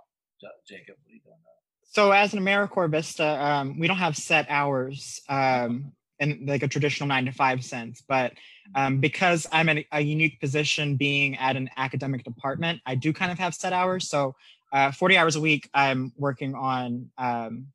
Jacob? 0.67 0.96
What 1.01 1.10
are 1.10 1.15
you 1.15 1.22
doing 1.22 1.38
now? 1.43 1.50
So 1.84 2.12
as 2.12 2.34
an 2.34 2.39
AmeriCorps 2.39 2.91
Vista, 2.91 3.43
um, 3.43 3.79
we 3.79 3.88
don't 3.88 3.98
have 3.98 4.15
set 4.15 4.46
hours 4.50 5.20
um, 5.29 5.91
in 6.20 6.46
like 6.46 6.62
a 6.62 6.67
traditional 6.67 7.08
nine 7.08 7.25
to 7.25 7.32
five 7.32 7.65
sense, 7.65 8.03
but 8.08 8.34
um, 8.75 9.00
because 9.00 9.48
I'm 9.51 9.67
in 9.67 9.84
a 9.91 10.01
unique 10.01 10.39
position 10.39 10.96
being 10.96 11.36
at 11.38 11.55
an 11.55 11.70
academic 11.77 12.24
department, 12.24 12.82
I 12.86 12.96
do 12.96 13.13
kind 13.13 13.32
of 13.32 13.39
have 13.39 13.55
set 13.55 13.74
hours. 13.74 14.10
So 14.10 14.36
uh, 14.72 14.91
40 14.91 15.17
hours 15.17 15.36
a 15.36 15.41
week, 15.41 15.70
I'm 15.74 16.13
working 16.17 16.53
on, 16.53 17.10
um, 17.17 17.67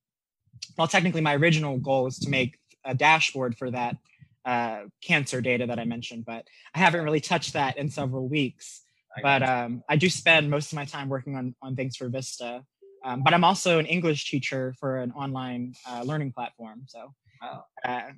well, 0.76 0.88
technically 0.88 1.20
my 1.20 1.34
original 1.34 1.78
goal 1.78 2.06
is 2.06 2.18
to 2.20 2.30
make 2.30 2.58
a 2.84 2.94
dashboard 2.94 3.58
for 3.58 3.72
that 3.72 3.96
uh, 4.44 4.82
cancer 5.02 5.40
data 5.40 5.66
that 5.66 5.78
I 5.78 5.84
mentioned, 5.84 6.24
but 6.24 6.46
I 6.74 6.78
haven't 6.78 7.04
really 7.04 7.20
touched 7.20 7.52
that 7.54 7.76
in 7.76 7.88
several 7.90 8.28
weeks. 8.28 8.82
but 9.22 9.42
um, 9.42 9.82
I 9.88 9.96
do 9.96 10.08
spend 10.08 10.48
most 10.50 10.72
of 10.72 10.76
my 10.76 10.84
time 10.84 11.08
working 11.08 11.34
on, 11.36 11.54
on 11.60 11.74
things 11.76 11.96
for 11.96 12.08
Vista 12.08 12.62
Um, 13.04 13.22
but 13.22 13.32
I'm 13.34 13.44
also 13.44 13.78
an 13.78 13.86
English 13.86 14.30
teacher 14.30 14.74
for 14.78 14.98
an 14.98 15.12
online 15.12 15.74
uh, 15.88 16.02
learning 16.02 16.32
platform. 16.32 16.82
So 16.86 17.14
Wow. 17.40 17.64
uh, 17.84 18.10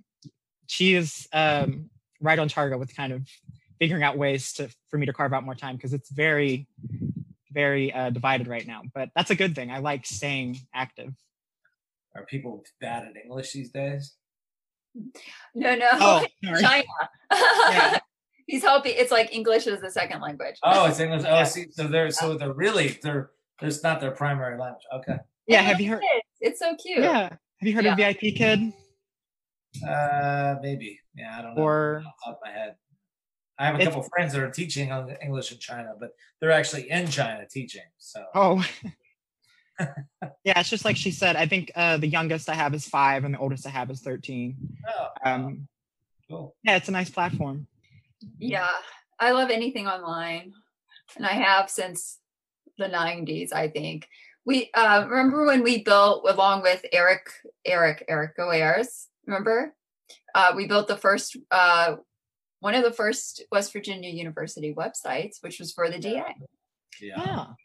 she 0.66 0.94
is 0.94 1.28
um, 1.32 1.90
right 2.20 2.38
on 2.38 2.48
target 2.48 2.78
with 2.78 2.94
kind 2.96 3.12
of 3.12 3.26
figuring 3.78 4.02
out 4.02 4.16
ways 4.16 4.52
to 4.54 4.68
for 4.88 4.98
me 4.98 5.06
to 5.06 5.12
carve 5.12 5.32
out 5.32 5.44
more 5.44 5.54
time 5.54 5.76
because 5.76 5.92
it's 5.92 6.10
very, 6.10 6.66
very 7.52 7.92
uh, 7.92 8.10
divided 8.10 8.46
right 8.46 8.66
now. 8.66 8.82
But 8.94 9.10
that's 9.14 9.30
a 9.30 9.34
good 9.34 9.54
thing. 9.54 9.70
I 9.70 9.78
like 9.78 10.06
staying 10.06 10.58
active. 10.74 11.12
Are 12.16 12.24
people 12.26 12.64
bad 12.80 13.04
at 13.04 13.16
English 13.22 13.52
these 13.52 13.70
days? 13.70 14.16
No, 15.54 15.74
no, 15.74 15.88
Oh, 15.92 16.26
sorry. 16.44 16.62
China. 16.62 16.84
Yeah. 17.32 17.98
He's 18.46 18.62
helping. 18.62 18.94
It's 18.96 19.12
like 19.12 19.32
English 19.32 19.66
is 19.68 19.80
the 19.80 19.90
second 19.90 20.20
language. 20.20 20.56
Oh, 20.64 20.86
it's 20.86 20.98
English. 21.00 21.22
Oh, 21.24 21.34
Yeah. 21.36 21.44
see, 21.44 21.66
so 21.70 21.86
they're 21.86 22.10
so 22.10 22.36
they're 22.36 22.52
really 22.52 22.98
they're 23.02 23.30
there's 23.60 23.82
not 23.84 24.00
their 24.00 24.10
primary 24.10 24.58
language. 24.58 24.82
Okay. 24.92 25.18
Yeah, 25.46 25.62
have 25.62 25.80
you 25.80 25.90
heard? 25.90 26.02
It's 26.40 26.58
so 26.58 26.74
cute. 26.76 26.98
Yeah, 26.98 27.28
have 27.28 27.38
you 27.60 27.74
heard 27.74 27.86
of 27.86 27.96
VIP 27.96 28.34
Kid? 28.36 28.72
Uh, 29.86 30.56
maybe. 30.62 30.98
Yeah, 31.14 31.38
I 31.38 31.42
don't 31.42 31.54
know. 31.54 31.62
Or- 31.62 32.02
off 32.26 32.36
the 32.42 32.50
my 32.50 32.52
head. 32.52 32.74
I 33.58 33.66
have 33.66 33.78
a 33.78 33.84
couple 33.84 34.02
friends 34.04 34.32
that 34.32 34.42
are 34.42 34.50
teaching 34.50 34.90
on 34.90 35.14
English 35.22 35.52
in 35.52 35.58
China, 35.58 35.92
but 36.00 36.10
they're 36.40 36.50
actually 36.50 36.90
in 36.90 37.06
China 37.08 37.44
teaching. 37.48 37.82
So 37.98 38.24
Oh. 38.34 38.64
yeah, 40.44 40.58
it's 40.60 40.68
just 40.70 40.84
like 40.84 40.96
she 40.96 41.10
said. 41.10 41.36
I 41.36 41.46
think 41.46 41.70
uh, 41.74 41.96
the 41.96 42.06
youngest 42.08 42.48
I 42.48 42.54
have 42.54 42.74
is 42.74 42.86
five, 42.86 43.24
and 43.24 43.34
the 43.34 43.38
oldest 43.38 43.66
I 43.66 43.70
have 43.70 43.90
is 43.90 44.00
thirteen. 44.00 44.56
oh, 44.88 45.08
Um, 45.24 45.68
cool. 46.30 46.54
yeah, 46.62 46.76
it's 46.76 46.88
a 46.88 46.92
nice 46.92 47.10
platform. 47.10 47.66
Yeah, 48.38 48.68
I 49.18 49.32
love 49.32 49.50
anything 49.50 49.86
online, 49.86 50.52
and 51.16 51.26
I 51.26 51.32
have 51.32 51.70
since 51.70 52.18
the 52.78 52.86
'90s. 52.86 53.52
I 53.52 53.68
think 53.68 54.06
we 54.44 54.70
uh, 54.74 55.06
remember 55.08 55.44
when 55.46 55.62
we 55.62 55.82
built 55.82 56.26
along 56.28 56.62
with 56.62 56.84
Eric, 56.92 57.30
Eric, 57.64 58.04
Eric 58.08 58.36
Goers. 58.36 59.08
Remember, 59.26 59.74
uh, 60.34 60.52
we 60.56 60.66
built 60.66 60.88
the 60.88 60.96
first 60.96 61.36
uh, 61.50 61.96
one 62.60 62.74
of 62.74 62.84
the 62.84 62.92
first 62.92 63.42
West 63.50 63.72
Virginia 63.72 64.10
University 64.10 64.74
websites, 64.74 65.36
which 65.42 65.58
was 65.58 65.72
for 65.72 65.88
the 65.90 65.98
DA. 65.98 66.22
Yeah. 67.00 67.16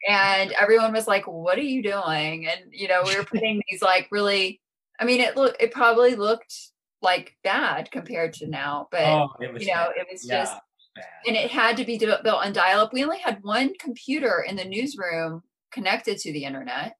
Yeah. 0.07 0.39
and 0.41 0.51
everyone 0.53 0.93
was 0.93 1.07
like 1.07 1.25
what 1.25 1.57
are 1.57 1.61
you 1.61 1.83
doing 1.83 2.47
and 2.47 2.61
you 2.71 2.87
know 2.87 3.03
we 3.05 3.15
were 3.17 3.23
putting 3.25 3.61
these 3.69 3.81
like 3.81 4.07
really 4.11 4.61
i 4.99 5.05
mean 5.05 5.21
it 5.21 5.35
look 5.35 5.55
it 5.59 5.71
probably 5.71 6.15
looked 6.15 6.53
like 7.01 7.35
bad 7.43 7.91
compared 7.91 8.33
to 8.33 8.47
now 8.47 8.87
but 8.91 9.03
Oh, 9.03 9.29
it 9.41 9.53
was 9.53 9.61
you 9.63 9.69
know 9.73 9.87
bad. 9.87 9.97
it 9.97 10.07
was 10.11 10.25
Yeah, 10.27 10.41
just 10.41 10.53
bad. 10.95 11.05
and 11.27 11.35
it 11.35 11.51
had 11.51 11.77
to 11.77 11.85
be 11.85 11.97
built 11.97 12.25
on 12.25 12.53
dial-up 12.53 12.93
we 12.93 13.03
only 13.03 13.19
had 13.19 13.39
one 13.43 13.73
computer 13.79 14.43
in 14.47 14.55
the 14.55 14.65
newsroom 14.65 15.43
connected 15.71 16.17
to 16.19 16.31
the 16.31 16.45
internet 16.45 16.95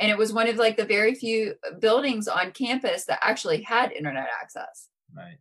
and 0.00 0.10
it 0.10 0.18
was 0.18 0.32
one 0.32 0.48
of 0.48 0.56
like 0.56 0.76
the 0.76 0.84
very 0.84 1.14
few 1.14 1.54
buildings 1.80 2.28
on 2.28 2.52
campus 2.52 3.04
that 3.06 3.18
actually 3.22 3.62
had 3.62 3.90
internet 3.92 4.28
access 4.40 4.88
right. 5.16 5.38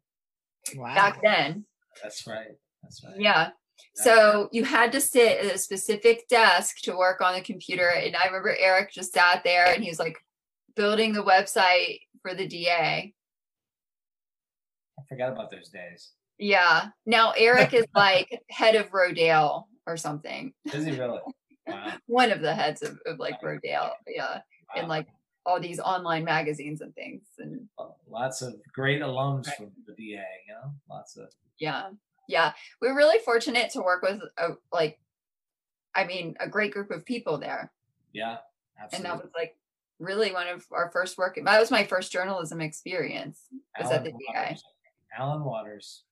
Wow. 0.76 0.96
back 0.96 1.22
then 1.22 1.66
That's 2.02 2.26
right. 2.26 2.58
That's 2.82 3.04
right. 3.04 3.16
yeah. 3.20 3.50
So 3.96 4.50
you 4.52 4.64
had 4.64 4.92
to 4.94 5.02
sit 5.02 5.46
at 5.46 5.54
a 5.54 5.58
specific 5.58 6.28
desk 6.28 6.78
to 6.84 6.98
work 6.98 7.22
on 7.22 7.36
the 7.36 7.42
computer. 7.42 7.90
And 7.90 8.16
I 8.16 8.26
remember 8.26 8.56
Eric 8.58 8.92
just 8.92 9.14
sat 9.14 9.44
there 9.44 9.72
and 9.72 9.84
he 9.84 9.90
was 9.90 10.00
like 10.00 10.18
building 10.76 11.14
the 11.14 11.24
website 11.24 12.00
for 12.22 12.34
the 12.34 12.48
DA. 12.48 13.14
I 14.98 15.02
forgot 15.08 15.34
about 15.34 15.52
those 15.52 15.70
days. 15.70 16.12
Yeah. 16.40 16.88
Now 17.06 17.34
Eric 17.38 17.74
is 17.74 17.86
like 17.96 18.42
head 18.50 18.76
of 18.76 18.90
Rodale 18.90 19.66
or 19.86 19.98
something. 19.98 20.54
Is 20.66 20.86
he 20.86 20.92
really? 20.92 21.20
Wow. 21.68 21.94
One 22.08 22.32
of 22.32 22.42
the 22.42 22.54
heads 22.54 22.82
of, 22.82 22.98
of 23.06 23.20
like 23.20 23.42
Rodale. 23.42 23.92
Yeah. 24.08 24.40
And 24.76 24.88
like 24.88 25.08
all 25.46 25.60
these 25.60 25.80
online 25.80 26.24
magazines 26.24 26.82
and 26.82 26.96
things. 26.96 27.24
And 27.38 27.68
lots 28.10 28.42
of 28.42 28.56
great 28.74 29.02
alums 29.02 29.54
from 29.54 29.72
the 29.86 29.94
DA. 29.94 30.24
You 30.48 30.54
know, 30.54 30.74
lots 30.90 31.16
of 31.18 31.30
yeah. 31.60 31.90
Yeah. 32.34 32.52
We're 32.82 32.96
really 32.98 33.20
fortunate 33.20 33.70
to 33.72 33.82
work 33.82 34.02
with 34.02 34.20
a 34.38 34.50
like 34.72 35.00
I 35.96 36.06
mean, 36.06 36.36
a 36.40 36.50
great 36.50 36.74
group 36.74 36.90
of 36.92 37.06
people 37.06 37.38
there. 37.38 37.72
yeah. 38.12 38.38
and 38.92 39.06
that 39.06 39.18
was 39.22 39.30
like 39.36 39.56
really 40.00 40.34
one 40.34 40.48
of 40.48 40.66
our 40.72 40.90
first 40.92 41.18
work 41.18 41.40
that 41.42 41.60
was 41.60 41.72
my 41.72 41.84
first 41.86 42.12
journalism 42.12 42.60
experience 42.60 43.40
was 43.80 43.92
at 43.92 44.04
the 44.04 44.12
DA. 44.12 44.58
Alan 45.18 45.44
Waters. 45.44 46.04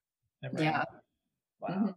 Remember 0.41 0.63
Yeah. 0.63 0.83
Wow. 1.59 1.69
Mhm. 1.69 1.95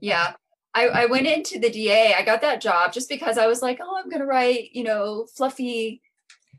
yeah 0.00 0.34
I, 0.74 0.88
I 0.88 1.06
went 1.06 1.26
into 1.26 1.58
the 1.58 1.70
da 1.70 2.14
i 2.14 2.22
got 2.22 2.40
that 2.42 2.60
job 2.60 2.92
just 2.92 3.08
because 3.08 3.38
i 3.38 3.46
was 3.46 3.62
like 3.62 3.78
oh 3.80 3.96
i'm 3.98 4.10
gonna 4.10 4.26
write 4.26 4.70
you 4.72 4.84
know 4.84 5.26
fluffy 5.34 6.02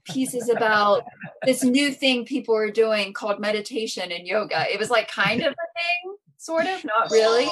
pieces 0.06 0.50
about 0.50 1.04
this 1.44 1.64
new 1.64 1.92
thing 1.92 2.26
people 2.26 2.56
are 2.56 2.72
doing 2.72 3.14
called 3.14 3.40
meditation 3.40 4.12
and 4.12 4.28
yoga 4.28 4.66
it 4.74 4.80
was 4.80 4.90
like 4.90 5.08
kind 5.10 5.42
of 5.42 5.54
a 5.54 5.68
thing 5.80 6.17
sort 6.48 6.66
of 6.66 6.84
not 6.86 7.12
really 7.12 7.50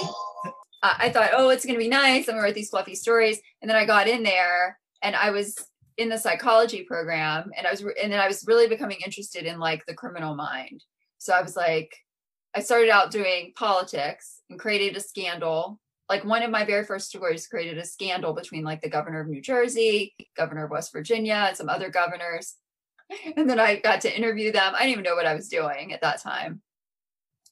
I 0.81 0.95
I 0.99 1.09
thought, 1.09 1.31
oh, 1.33 1.49
it's 1.49 1.65
going 1.65 1.75
to 1.75 1.83
be 1.83 1.89
nice. 1.89 2.27
I'm 2.27 2.35
going 2.35 2.37
to 2.37 2.43
write 2.43 2.55
these 2.55 2.69
fluffy 2.69 2.95
stories. 2.95 3.39
And 3.61 3.69
then 3.69 3.75
I 3.75 3.85
got 3.85 4.07
in 4.07 4.23
there 4.23 4.77
and 5.01 5.15
I 5.15 5.31
was 5.31 5.55
in 5.97 6.09
the 6.09 6.17
psychology 6.17 6.83
program 6.83 7.51
and 7.57 7.65
I 7.65 7.71
was, 7.71 7.83
re- 7.83 7.99
and 8.01 8.11
then 8.11 8.19
I 8.19 8.27
was 8.27 8.45
really 8.47 8.67
becoming 8.67 8.99
interested 9.03 9.45
in 9.45 9.59
like 9.59 9.85
the 9.85 9.95
criminal 9.95 10.35
mind. 10.35 10.83
So 11.17 11.33
I 11.33 11.41
was 11.41 11.55
like, 11.55 11.95
I 12.55 12.59
started 12.59 12.89
out 12.89 13.11
doing 13.11 13.53
politics 13.55 14.41
and 14.49 14.59
created 14.59 14.95
a 14.95 14.99
scandal. 14.99 15.79
Like 16.07 16.23
one 16.23 16.43
of 16.43 16.51
my 16.51 16.63
very 16.63 16.85
first 16.85 17.07
stories 17.07 17.47
created 17.47 17.79
a 17.79 17.85
scandal 17.85 18.33
between 18.33 18.63
like 18.63 18.81
the 18.81 18.89
governor 18.89 19.21
of 19.21 19.27
New 19.27 19.41
Jersey, 19.41 20.13
governor 20.37 20.65
of 20.65 20.71
West 20.71 20.93
Virginia, 20.93 21.45
and 21.47 21.57
some 21.57 21.69
other 21.69 21.89
governors. 21.89 22.55
And 23.37 23.47
then 23.47 23.59
I 23.59 23.75
got 23.75 24.01
to 24.01 24.17
interview 24.17 24.51
them. 24.51 24.73
I 24.73 24.79
didn't 24.79 24.93
even 24.93 25.03
know 25.03 25.15
what 25.15 25.27
I 25.27 25.35
was 25.35 25.47
doing 25.47 25.93
at 25.93 26.01
that 26.01 26.23
time. 26.23 26.63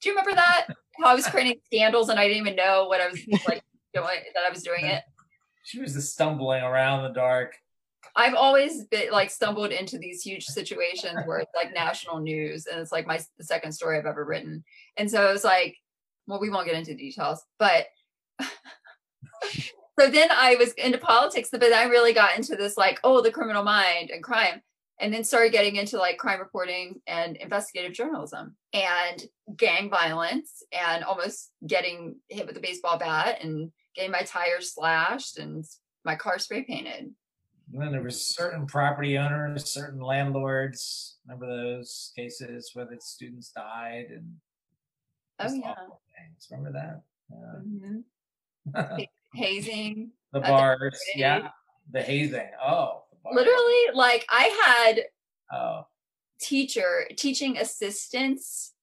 Do 0.04 0.10
you 0.10 0.16
remember 0.16 0.36
that? 0.36 0.68
How 1.00 1.08
I 1.08 1.16
was 1.16 1.26
creating 1.26 1.60
scandals 1.66 2.10
and 2.10 2.20
I 2.20 2.28
didn't 2.28 2.46
even 2.46 2.58
know 2.58 2.88
what 2.88 3.00
I 3.00 3.08
was 3.08 3.22
like 3.48 3.64
doing 3.94 4.20
that 4.36 4.44
I 4.46 4.50
was 4.50 4.62
doing 4.62 4.86
it. 4.86 5.02
She 5.64 5.80
was 5.80 5.94
just 5.94 6.12
stumbling 6.12 6.62
around 6.62 7.06
in 7.06 7.14
the 7.14 7.20
dark. 7.20 7.56
I've 8.14 8.36
always 8.36 8.84
been 8.84 9.12
like 9.12 9.32
stumbled 9.32 9.72
into 9.72 9.98
these 9.98 10.22
huge 10.22 10.46
situations 10.46 11.20
where 11.26 11.40
it's 11.40 11.54
like 11.56 11.74
national 11.74 12.20
news 12.20 12.68
and 12.68 12.82
it's 12.82 12.92
like 12.92 13.08
my 13.08 13.20
the 13.38 13.46
second 13.46 13.72
story 13.72 13.98
I've 13.98 14.06
ever 14.06 14.26
written. 14.26 14.66
And 14.98 15.10
so 15.10 15.28
it 15.28 15.32
was 15.32 15.46
like, 15.46 15.78
well, 16.28 16.42
we 16.42 16.50
won't 16.50 16.68
get 16.68 16.76
into 16.76 16.96
details, 16.96 17.42
but 17.58 17.86
so 18.42 20.10
then 20.10 20.30
I 20.32 20.56
was 20.56 20.74
into 20.74 20.98
politics, 20.98 21.48
but 21.50 21.62
then 21.62 21.74
I 21.74 21.84
really 21.84 22.14
got 22.14 22.36
into 22.36 22.58
this 22.58 22.76
like, 22.76 23.00
oh, 23.06 23.22
the 23.22 23.32
criminal 23.32 23.64
mind 23.64 24.10
and 24.10 24.22
crime. 24.22 24.62
And 25.00 25.14
then 25.14 25.24
started 25.24 25.52
getting 25.52 25.76
into 25.76 25.98
like 25.98 26.18
crime 26.18 26.40
reporting 26.40 27.02
and 27.08 27.36
investigative 27.38 27.94
journalism 27.94 28.56
and 28.74 29.24
gang 29.58 29.90
violence 29.90 30.64
and 30.72 31.04
almost 31.04 31.52
getting 31.66 32.16
hit 32.30 32.46
with 32.46 32.56
a 32.58 32.62
baseball 32.62 32.98
bat 32.98 33.40
and 33.42 33.72
getting 33.96 34.12
my 34.12 34.22
tires 34.22 34.74
slashed 34.74 35.40
and 35.40 35.66
my 36.06 36.16
car 36.16 36.38
spray 36.40 36.64
painted. 36.64 37.12
And 37.72 37.82
then 37.82 37.92
there 37.92 38.04
were 38.04 38.12
certain 38.12 38.68
property 38.68 39.18
owners, 39.18 39.70
certain 39.70 40.00
landlords. 40.00 41.18
Remember 41.26 41.48
those 41.48 42.12
cases 42.16 42.72
where 42.74 42.86
the 42.86 42.98
students 43.00 43.52
died 43.52 44.08
and 44.10 44.36
Oh 45.40 45.52
yeah. 45.54 45.74
things. 46.18 46.48
Remember 46.52 46.72
that? 46.74 47.02
Mhm. 47.66 48.04
Hazing. 49.34 50.12
the 50.32 50.40
bars, 50.40 51.00
yeah. 51.16 51.50
The 51.92 52.02
hazing. 52.02 52.50
Oh, 52.64 53.03
Literally, 53.32 53.96
like 53.96 54.26
I 54.30 54.62
had 54.66 55.04
Oh, 55.52 55.86
teacher 56.40 57.08
teaching 57.16 57.58
assistants 57.58 58.74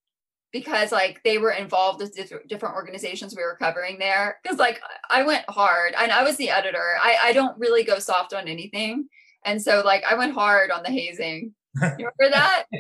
because 0.53 0.93
like 0.93 1.21
they 1.25 1.39
were 1.39 1.51
involved 1.53 2.01
with 2.01 2.15
different 2.49 2.75
organizations 2.75 3.35
we 3.37 3.43
were 3.43 3.57
covering 3.61 3.99
there. 3.99 4.39
Because 4.43 4.59
like 4.59 4.81
i 5.11 5.23
went 5.23 5.49
hard. 5.49 5.95
And 5.99 6.13
i 6.13 6.23
was 6.23 6.37
the 6.37 6.51
editor. 6.51 6.95
I, 7.03 7.17
I 7.25 7.33
don't 7.33 7.59
really 7.59 7.85
go 7.85 7.99
soft 7.99 8.33
on 8.33 8.49
anything. 8.49 9.09
And 9.45 9.61
so 9.61 9.83
like 9.85 10.05
i 10.09 10.15
went 10.15 10.35
hard 10.35 10.71
on 10.71 10.83
the 10.83 10.91
hazing. 10.91 11.55
You 11.83 11.91
remember 11.91 12.31
that? 12.31 12.65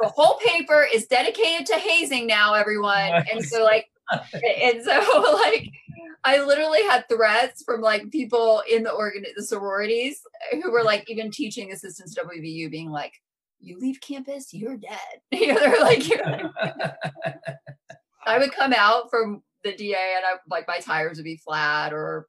The 0.00 0.08
whole 0.08 0.38
paper 0.38 0.86
is 0.92 1.06
dedicated 1.06 1.66
to 1.66 1.74
hazing 1.74 2.26
now 2.26 2.54
everyone. 2.54 3.24
And 3.32 3.44
so 3.44 3.64
like 3.64 3.86
and 4.10 4.82
so 4.82 5.38
like 5.42 5.70
i 6.24 6.42
literally 6.42 6.82
had 6.82 7.08
threats 7.08 7.62
from 7.64 7.80
like 7.80 8.10
people 8.10 8.62
in 8.70 8.82
the 8.82 8.90
organ 8.90 9.24
the 9.36 9.42
sororities 9.42 10.20
who 10.52 10.70
were 10.70 10.84
like 10.84 11.08
even 11.10 11.30
teaching 11.30 11.72
assistants 11.72 12.16
wvu 12.18 12.70
being 12.70 12.90
like 12.90 13.12
you 13.58 13.78
leave 13.78 14.00
campus 14.00 14.52
you're 14.52 14.76
dead. 14.76 14.98
You 15.32 15.48
know 15.48 15.60
they're 15.60 15.80
like 15.80 16.08
you're 16.08 16.22
i 18.26 18.38
would 18.38 18.52
come 18.52 18.72
out 18.76 19.10
from 19.10 19.42
the 19.64 19.72
da 19.72 20.16
and 20.16 20.24
i 20.24 20.34
like 20.48 20.68
my 20.68 20.78
tires 20.78 21.16
would 21.16 21.24
be 21.24 21.36
flat 21.36 21.92
or 21.92 22.26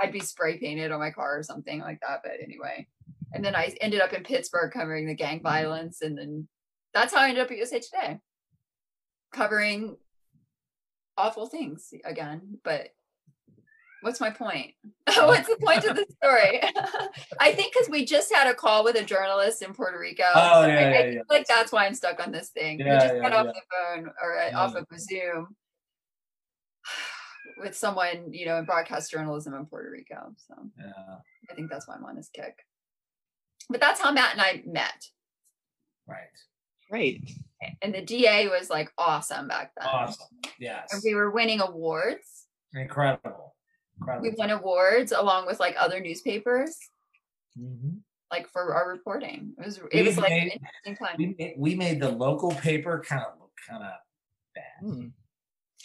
i'd 0.00 0.12
be 0.12 0.20
spray 0.20 0.58
painted 0.58 0.92
on 0.92 1.00
my 1.00 1.10
car 1.10 1.38
or 1.38 1.42
something 1.42 1.80
like 1.80 2.00
that 2.06 2.20
but 2.22 2.32
anyway. 2.42 2.86
And 3.34 3.42
then 3.42 3.54
i 3.54 3.74
ended 3.80 4.00
up 4.00 4.12
in 4.12 4.24
pittsburgh 4.24 4.72
covering 4.72 5.06
the 5.06 5.14
gang 5.14 5.42
violence 5.42 6.02
and 6.02 6.18
then 6.18 6.48
that's 6.92 7.14
how 7.14 7.20
i 7.20 7.28
ended 7.28 7.44
up 7.44 7.50
at 7.50 7.56
usa 7.56 7.80
today. 7.80 8.18
Covering 9.32 9.96
awful 11.16 11.46
things 11.46 11.92
again 12.04 12.58
but 12.64 12.88
What's 14.02 14.20
my 14.20 14.30
point? 14.30 14.72
What's 15.14 15.48
the 15.48 15.56
point 15.64 15.84
of 15.84 15.94
the 15.94 16.04
story? 16.20 16.60
I 17.40 17.52
think 17.52 17.72
because 17.72 17.88
we 17.88 18.04
just 18.04 18.34
had 18.34 18.48
a 18.48 18.54
call 18.54 18.82
with 18.82 18.96
a 18.96 19.04
journalist 19.04 19.62
in 19.62 19.72
Puerto 19.74 19.96
Rico. 19.96 20.24
Oh, 20.34 20.62
so 20.62 20.66
yeah, 20.66 20.74
I, 20.74 20.88
I 20.88 21.02
feel 21.02 21.12
yeah. 21.12 21.20
like 21.30 21.46
that's 21.46 21.70
why 21.70 21.86
I'm 21.86 21.94
stuck 21.94 22.18
on 22.20 22.32
this 22.32 22.48
thing. 22.48 22.78
we 22.78 22.84
Yeah, 22.84 22.98
just 22.98 23.14
yeah, 23.14 23.20
got 23.20 23.32
off 23.32 23.46
yeah. 23.46 23.52
the 23.52 23.62
phone 24.02 24.12
or 24.20 24.40
uh, 24.40 24.48
Yeah. 24.48 24.58
off 24.58 24.74
of 24.74 24.86
a 24.92 24.98
Zoom 24.98 25.54
with 27.58 27.76
someone, 27.76 28.32
you 28.32 28.44
know, 28.44 28.58
in 28.58 28.64
broadcast 28.64 29.08
journalism 29.12 29.54
in 29.54 29.66
Puerto 29.66 29.88
Rico. 29.92 30.34
So 30.48 30.54
Yeah. 30.76 31.18
I 31.48 31.54
think 31.54 31.70
that's 31.70 31.86
why 31.86 31.94
I'm 31.94 32.04
on 32.04 32.16
this 32.16 32.28
kick. 32.34 32.58
But 33.70 33.80
that's 33.80 34.00
how 34.00 34.10
Matt 34.10 34.32
and 34.32 34.40
I 34.40 34.64
met. 34.66 35.06
Right. 36.08 36.26
Great. 36.92 37.30
And 37.80 37.94
the 37.94 38.02
DA 38.02 38.48
was 38.48 38.68
like 38.68 38.92
awesome 38.98 39.48
back 39.48 39.72
then. 39.78 39.88
Awesome. 39.88 40.26
Yes. 40.60 40.92
And 40.92 41.00
we 41.02 41.14
were 41.14 41.30
winning 41.30 41.60
awards. 41.62 42.44
Incredible. 42.74 43.54
Incredible. 43.98 44.28
We 44.28 44.34
won 44.36 44.50
awards 44.50 45.10
along 45.12 45.46
with 45.46 45.58
like 45.58 45.74
other 45.78 45.98
newspapers, 46.00 46.76
Mhm. 47.58 48.00
like 48.30 48.46
for 48.50 48.74
our 48.74 48.90
reporting. 48.90 49.54
It 49.58 49.64
was 49.64 49.78
it 49.78 49.88
We 49.90 50.02
was 50.02 50.18
like 50.18 50.32
an 50.32 50.50
interesting 50.50 50.96
time. 50.96 51.14
We 51.16 51.34
made, 51.38 51.54
we 51.56 51.74
made 51.76 51.98
the 52.00 52.10
local 52.10 52.50
paper 52.50 53.02
kind 53.08 53.22
of 53.22 53.40
look 53.40 53.52
kind 53.66 53.82
of 53.84 53.92
bad. 54.54 55.12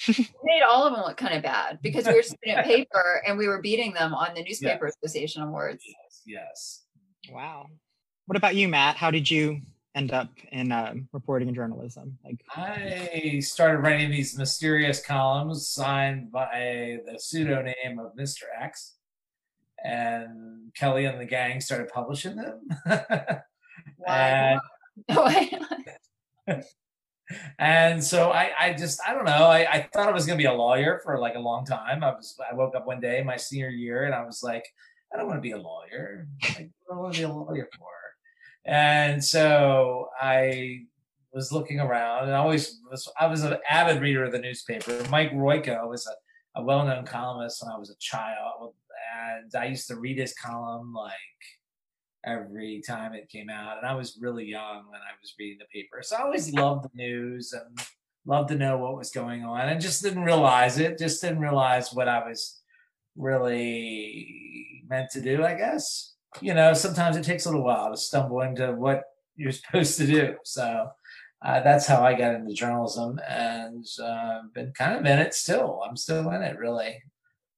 We 0.07 0.27
made 0.43 0.61
all 0.67 0.85
of 0.85 0.93
them 0.93 1.03
look 1.05 1.17
kind 1.17 1.35
of 1.35 1.41
bad 1.41 1.79
because 1.81 2.05
we 2.05 2.13
were 2.15 2.21
student 2.21 2.65
paper 2.67 3.23
and 3.25 3.37
we 3.37 3.47
were 3.47 3.61
beating 3.61 3.93
them 3.93 4.13
on 4.13 4.35
the 4.35 4.43
newspaper 4.43 4.87
association 4.87 5.41
awards. 5.41 5.83
Yes. 5.87 6.21
Yes. 6.25 6.85
Wow. 7.31 7.67
What 8.25 8.35
about 8.35 8.55
you, 8.55 8.67
Matt? 8.67 8.95
How 8.97 9.09
did 9.09 9.31
you 9.31 9.61
end 9.97 10.11
up 10.11 10.29
in 10.51 10.71
um, 10.71 11.09
reporting 11.11 11.47
and 11.47 11.55
journalism? 11.55 12.17
Like, 12.23 12.43
I 12.55 13.39
started 13.41 13.79
writing 13.79 14.11
these 14.11 14.37
mysterious 14.37 15.03
columns 15.03 15.67
signed 15.67 16.31
by 16.31 16.99
the 17.05 17.19
pseudonym 17.19 17.99
of 17.99 18.15
Mr. 18.15 18.43
X. 18.59 18.93
And 19.83 20.73
Kelly 20.75 21.05
and 21.05 21.19
the 21.19 21.25
gang 21.25 21.61
started 21.61 21.89
publishing 21.89 22.35
them. 22.35 22.67
and, 24.07 24.59
and 27.59 28.03
so 28.03 28.31
I, 28.31 28.51
I 28.59 28.73
just 28.73 28.99
I 29.07 29.13
don't 29.13 29.25
know. 29.25 29.45
I, 29.45 29.71
I 29.71 29.89
thought 29.93 30.07
I 30.09 30.11
was 30.11 30.25
gonna 30.25 30.37
be 30.37 30.45
a 30.45 30.53
lawyer 30.53 30.99
for 31.03 31.19
like 31.19 31.35
a 31.35 31.39
long 31.39 31.63
time. 31.65 32.03
I 32.03 32.09
was 32.09 32.35
I 32.49 32.55
woke 32.55 32.75
up 32.75 32.87
one 32.87 32.99
day 32.99 33.21
my 33.23 33.37
senior 33.37 33.69
year 33.69 34.05
and 34.05 34.15
I 34.15 34.25
was 34.25 34.41
like, 34.41 34.65
I 35.13 35.17
don't 35.17 35.27
want 35.27 35.37
to 35.37 35.41
be 35.41 35.51
a 35.51 35.57
lawyer. 35.57 36.27
Like, 36.43 36.71
what 36.85 36.95
do 36.95 36.99
I 36.99 37.01
want 37.01 37.13
to 37.13 37.19
be 37.19 37.23
a 37.23 37.29
lawyer 37.29 37.69
for? 37.77 37.87
And 38.67 39.23
so 39.23 40.09
I 40.19 40.81
was 41.33 41.51
looking 41.51 41.79
around 41.79 42.25
and 42.25 42.33
I 42.33 42.39
always 42.39 42.79
was 42.89 43.09
I 43.19 43.27
was 43.27 43.43
an 43.43 43.57
avid 43.69 44.01
reader 44.01 44.25
of 44.25 44.31
the 44.31 44.39
newspaper. 44.39 45.01
Mike 45.09 45.31
Royko 45.31 45.87
was 45.87 46.05
a, 46.07 46.59
a 46.59 46.63
well-known 46.63 47.05
columnist 47.05 47.63
when 47.63 47.73
I 47.73 47.77
was 47.77 47.89
a 47.89 47.97
child. 47.99 48.73
And 49.29 49.55
I 49.55 49.65
used 49.65 49.87
to 49.87 49.95
read 49.95 50.17
his 50.17 50.33
column 50.33 50.93
like 50.93 51.13
every 52.25 52.81
time 52.85 53.13
it 53.13 53.29
came 53.29 53.49
out. 53.49 53.77
And 53.77 53.87
I 53.87 53.95
was 53.95 54.17
really 54.19 54.45
young 54.45 54.83
when 54.89 54.99
I 54.99 55.15
was 55.21 55.33
reading 55.39 55.59
the 55.59 55.65
paper. 55.65 56.01
So 56.01 56.17
I 56.17 56.23
always 56.23 56.51
loved 56.53 56.85
the 56.85 56.89
news 56.93 57.53
and 57.53 57.79
loved 58.25 58.49
to 58.49 58.55
know 58.55 58.77
what 58.77 58.97
was 58.97 59.11
going 59.11 59.45
on 59.45 59.69
and 59.69 59.79
just 59.79 60.03
didn't 60.03 60.23
realize 60.23 60.77
it. 60.77 60.99
Just 60.99 61.21
didn't 61.21 61.39
realize 61.39 61.93
what 61.93 62.09
I 62.09 62.27
was 62.27 62.61
really 63.15 64.83
meant 64.89 65.09
to 65.11 65.21
do, 65.21 65.43
I 65.43 65.53
guess. 65.53 66.15
You 66.41 66.53
know, 66.53 66.73
sometimes 66.73 67.17
it 67.17 67.23
takes 67.23 67.45
a 67.45 67.49
little 67.49 67.63
while 67.65 67.91
to 67.91 67.97
stumble 67.97 68.41
into 68.41 68.73
what 68.73 69.03
you're 69.35 69.51
supposed 69.53 69.97
to 69.97 70.07
do. 70.07 70.35
So 70.43 70.89
uh, 71.43 71.61
that's 71.61 71.85
how 71.85 72.03
I 72.03 72.13
got 72.13 72.35
into 72.35 72.53
journalism 72.53 73.19
and 73.27 73.85
uh, 74.01 74.41
been 74.53 74.71
kind 74.73 74.95
of 74.95 75.05
in 75.05 75.19
it 75.19 75.33
still. 75.33 75.81
I'm 75.87 75.95
still 75.95 76.29
in 76.31 76.41
it, 76.41 76.57
really. 76.57 77.01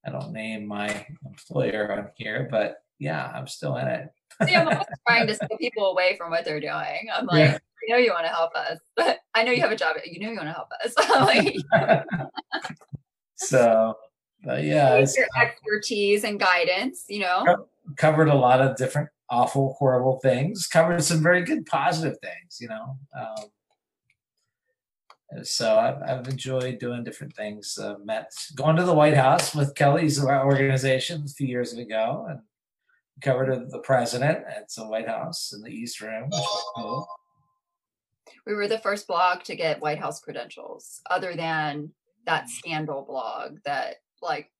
I 0.06 0.12
don't 0.12 0.32
name 0.32 0.68
my 0.68 1.06
employer 1.26 1.92
on 1.92 2.10
here, 2.16 2.48
but 2.50 2.78
yeah, 3.00 3.32
I'm 3.34 3.48
still 3.48 3.78
in 3.78 3.88
it. 3.88 4.10
See, 4.46 4.56
I'm 4.56 4.68
always 4.68 4.86
trying 5.08 5.28
to 5.28 5.36
steer 5.36 5.58
people 5.60 5.92
away 5.92 6.16
from 6.18 6.32
what 6.32 6.46
they're 6.46 6.60
doing. 6.60 7.10
I'm 7.14 7.26
like, 7.26 7.40
Yeah. 7.40 7.58
I 7.58 7.92
know 7.92 7.98
you 7.98 8.12
want 8.12 8.26
to 8.26 8.32
help 8.32 8.54
us, 8.56 8.78
but 8.96 9.20
I 9.34 9.44
know 9.44 9.52
you 9.52 9.62
have 9.62 9.72
a 9.72 9.76
job. 9.76 9.96
You 10.06 10.20
know 10.20 10.30
you 10.32 10.36
want 10.36 10.50
to 10.50 10.54
help 10.54 10.68
us. 10.84 10.94
Like, 11.10 11.56
so, 13.36 13.96
but 14.44 14.64
yeah, 14.64 14.96
it's 14.96 15.18
your 15.18 15.28
expertise 15.42 16.24
and 16.24 16.40
guidance, 16.40 17.06
you 17.08 17.20
know. 17.20 17.44
Yep. 17.48 17.58
Covered 17.98 18.30
a 18.30 18.36
lot 18.36 18.62
of 18.62 18.76
different 18.78 19.10
awful, 19.30 19.76
horrible 19.80 20.20
things. 20.20 20.68
Covered 20.68 21.04
some 21.04 21.22
very 21.22 21.44
good, 21.44 21.66
positive 21.66 22.18
things. 22.22 22.58
You 22.60 22.70
know. 22.70 22.98
Um, 23.18 23.46
so 25.44 25.78
I've, 25.78 26.02
I've 26.02 26.28
enjoyed 26.28 26.80
doing 26.80 27.04
different 27.04 27.36
things. 27.36 27.78
Uh, 27.78 27.96
met 28.04 28.32
going 28.56 28.76
to 28.78 28.84
the 28.84 28.94
White 28.94 29.16
House 29.16 29.54
with 29.54 29.76
Kelly's 29.76 30.24
organization 30.24 31.24
a 31.26 31.30
few 31.30 31.48
years 31.48 31.74
ago, 31.74 32.26
and 32.30 32.40
covered 33.22 33.70
the 33.70 33.80
president 33.80 34.40
at 34.48 34.70
the 34.76 34.88
White 34.88 35.08
House 35.08 35.54
in 35.54 35.62
the 35.62 35.70
East 35.70 36.02
Room, 36.02 36.30
cool. 36.76 37.08
We 38.46 38.56
were 38.56 38.68
the 38.68 38.80
first 38.80 39.08
blog 39.08 39.44
to 39.44 39.56
get 39.56 39.82
White 39.82 40.00
House 40.00 40.20
credentials, 40.20 41.02
other 41.10 41.36
than 41.36 41.92
that 42.26 42.50
scandal 42.50 43.04
blog 43.04 43.58
that 43.66 43.98
like 44.22 44.52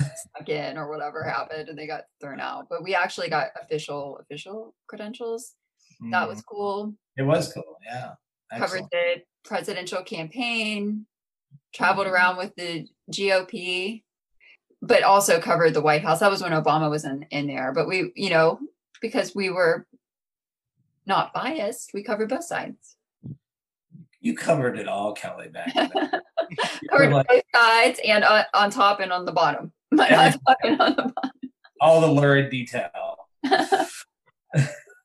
stuck 0.00 0.48
in 0.48 0.76
or 0.78 0.88
whatever 0.88 1.22
happened 1.22 1.68
and 1.68 1.78
they 1.78 1.86
got 1.86 2.04
thrown 2.20 2.40
out. 2.40 2.66
But 2.68 2.82
we 2.82 2.94
actually 2.94 3.28
got 3.28 3.48
official 3.60 4.18
official 4.22 4.74
credentials. 4.86 5.54
That 6.10 6.28
was 6.28 6.40
cool. 6.42 6.86
Mm, 6.88 6.94
it 7.18 7.22
was 7.24 7.52
cool. 7.52 7.76
Yeah, 7.86 8.12
Covered 8.58 8.84
the 8.90 9.22
presidential 9.44 10.02
campaign, 10.02 11.06
traveled 11.74 12.06
Mhm. 12.06 12.10
around 12.12 12.36
with 12.38 12.54
the 12.56 12.86
GOP, 13.10 14.02
but 14.80 15.02
also 15.02 15.40
covered 15.40 15.74
the 15.74 15.82
White 15.82 16.02
House. 16.02 16.20
That 16.20 16.30
was 16.30 16.42
when 16.42 16.52
Obama 16.52 16.88
was 16.90 17.04
in, 17.04 17.26
in 17.30 17.46
there. 17.46 17.72
But 17.72 17.86
we, 17.86 18.12
you 18.16 18.30
know, 18.30 18.58
because 19.02 19.34
we 19.34 19.50
were 19.50 19.86
not 21.06 21.34
biased, 21.34 21.92
we 21.92 22.02
covered 22.02 22.30
both 22.30 22.44
sides. 22.44 22.96
You 24.22 24.34
covered 24.36 24.78
it 24.78 24.88
all, 24.88 25.12
Kelly. 25.12 25.48
Back 25.48 25.74
then. 25.74 25.90
You 26.50 26.88
were 26.92 26.98
covered 26.98 27.12
like 27.12 27.28
both 27.28 27.42
sides 27.54 28.00
and 28.04 28.24
on, 28.24 28.44
on 28.54 28.70
top 28.70 28.98
and 29.00 29.12
on 29.12 29.24
the 29.24 29.32
bottom. 29.32 29.72
On 29.92 30.32
top 30.32 30.56
and 30.62 30.80
on 30.80 30.96
the 30.96 31.12
all 31.80 32.00
the 32.00 32.06
lurid 32.06 32.50
detail. 32.50 32.90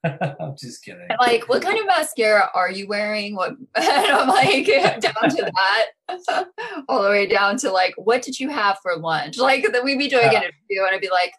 I'm 0.40 0.56
just 0.58 0.84
kidding. 0.84 1.08
bottom. 1.08 1.34
Like, 1.34 1.50
what 1.50 1.62
kind 1.62 1.80
of 1.80 1.88
mascara 1.88 2.50
are 2.54 2.70
you 2.70 2.88
wearing? 2.88 3.36
What? 3.36 3.52
And 3.52 3.68
I'm 3.76 4.28
like 4.28 4.68
down 4.68 5.30
to 5.30 5.52
that, 5.56 6.48
all 6.88 7.02
the 7.02 7.10
way 7.10 7.26
down 7.26 7.58
to 7.58 7.72
like, 7.72 7.94
what 7.98 8.22
did 8.22 8.40
you 8.40 8.50
have 8.50 8.78
for 8.84 8.96
lunch? 8.98 9.38
Like, 9.38 9.72
that 9.72 9.84
we'd 9.84 9.98
be 9.98 10.08
doing 10.08 10.28
an 10.28 10.36
interview, 10.36 10.84
and 10.86 10.94
I'd 10.94 11.02
be 11.02 11.10
like, 11.10 11.34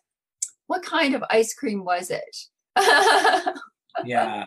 what 0.67 0.83
kind 0.83 1.15
of 1.15 1.23
ice 1.31 1.55
cream 1.55 1.85
was 1.85 2.11
it? 2.11 2.37
yeah. 4.05 4.45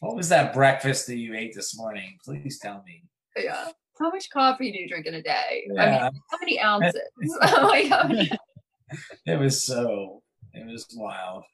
What 0.00 0.16
was 0.16 0.28
that 0.30 0.54
breakfast 0.54 1.06
that 1.06 1.18
you 1.18 1.34
ate 1.34 1.54
this 1.54 1.76
morning? 1.76 2.18
Please 2.24 2.58
tell 2.58 2.82
me. 2.86 3.04
yeah. 3.36 3.68
How 3.98 4.10
much 4.10 4.30
coffee 4.30 4.70
do 4.72 4.78
you 4.78 4.88
drink 4.88 5.06
in 5.06 5.14
a 5.14 5.22
day? 5.22 5.68
I 5.78 5.86
mean, 5.90 6.00
how 6.30 6.38
many 6.40 6.60
ounces? 6.70 7.00
I'm 7.42 7.64
like, 7.68 7.88
how 7.88 8.06
many- 8.08 8.30
It 9.26 9.38
was 9.38 9.62
so. 9.62 10.22
It 10.54 10.66
was 10.66 10.86
wild. 10.96 11.44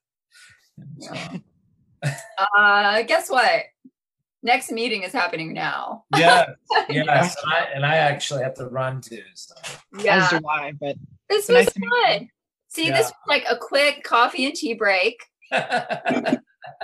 It 0.78 0.86
was 0.96 1.08
wild. 1.10 1.42
uh, 2.56 3.02
guess 3.02 3.28
what? 3.28 3.62
Next 4.42 4.70
meeting 4.70 5.02
is 5.02 5.12
happening 5.12 5.52
now. 5.54 6.04
Yeah. 6.16 6.50
Yes. 6.90 7.34
And 7.42 7.52
I, 7.52 7.58
and 7.74 7.86
I 7.86 7.96
actually 7.96 8.42
have 8.42 8.54
to 8.54 8.66
run 8.66 9.00
too. 9.00 9.22
So. 9.34 9.54
Yeah. 9.98 10.24
as 10.30 10.38
do 10.38 10.46
I, 10.48 10.72
but 10.78 10.96
This 11.30 11.48
was 11.48 11.66
to 11.66 11.80
meet 11.80 11.86
you. 11.88 12.04
fun. 12.18 12.28
See, 12.68 12.86
Yeah. 12.88 12.98
this 12.98 13.06
was 13.06 13.14
like 13.26 13.44
a 13.50 13.56
quick 13.56 14.04
coffee 14.04 14.44
and 14.44 14.54
tea 14.54 14.74
break. 14.74 15.16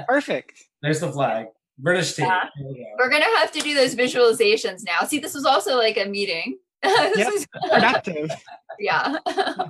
perfect. 0.08 0.64
There's 0.82 1.00
the 1.00 1.12
flag. 1.12 1.46
British 1.80 2.14
team. 2.14 2.26
Yeah. 2.26 2.44
Here 2.56 2.66
we 2.66 2.74
go. 2.74 2.84
We're 2.98 3.10
gonna 3.10 3.24
have 3.38 3.52
to 3.52 3.60
do 3.60 3.74
those 3.74 3.94
visualizations 3.94 4.84
now. 4.84 5.06
See, 5.06 5.18
this 5.18 5.34
was 5.34 5.44
also 5.44 5.76
like 5.76 5.96
a 5.96 6.04
meeting. 6.06 6.58
Yep. 6.82 7.32
is, 7.34 7.46
Productive. 7.70 8.30
yeah. 8.78 9.18
Uh, 9.26 9.66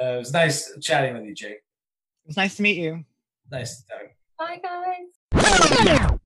it 0.00 0.18
was 0.18 0.32
nice 0.32 0.72
chatting 0.80 1.14
with 1.14 1.24
you, 1.24 1.34
Jake. 1.34 1.56
It 1.56 2.26
was 2.26 2.36
nice 2.36 2.56
to 2.56 2.62
meet 2.62 2.78
you. 2.78 3.04
Nice 3.50 3.82
to 3.82 3.88
talk. 3.88 4.02
Bye, 4.38 4.60
guys. 5.34 6.17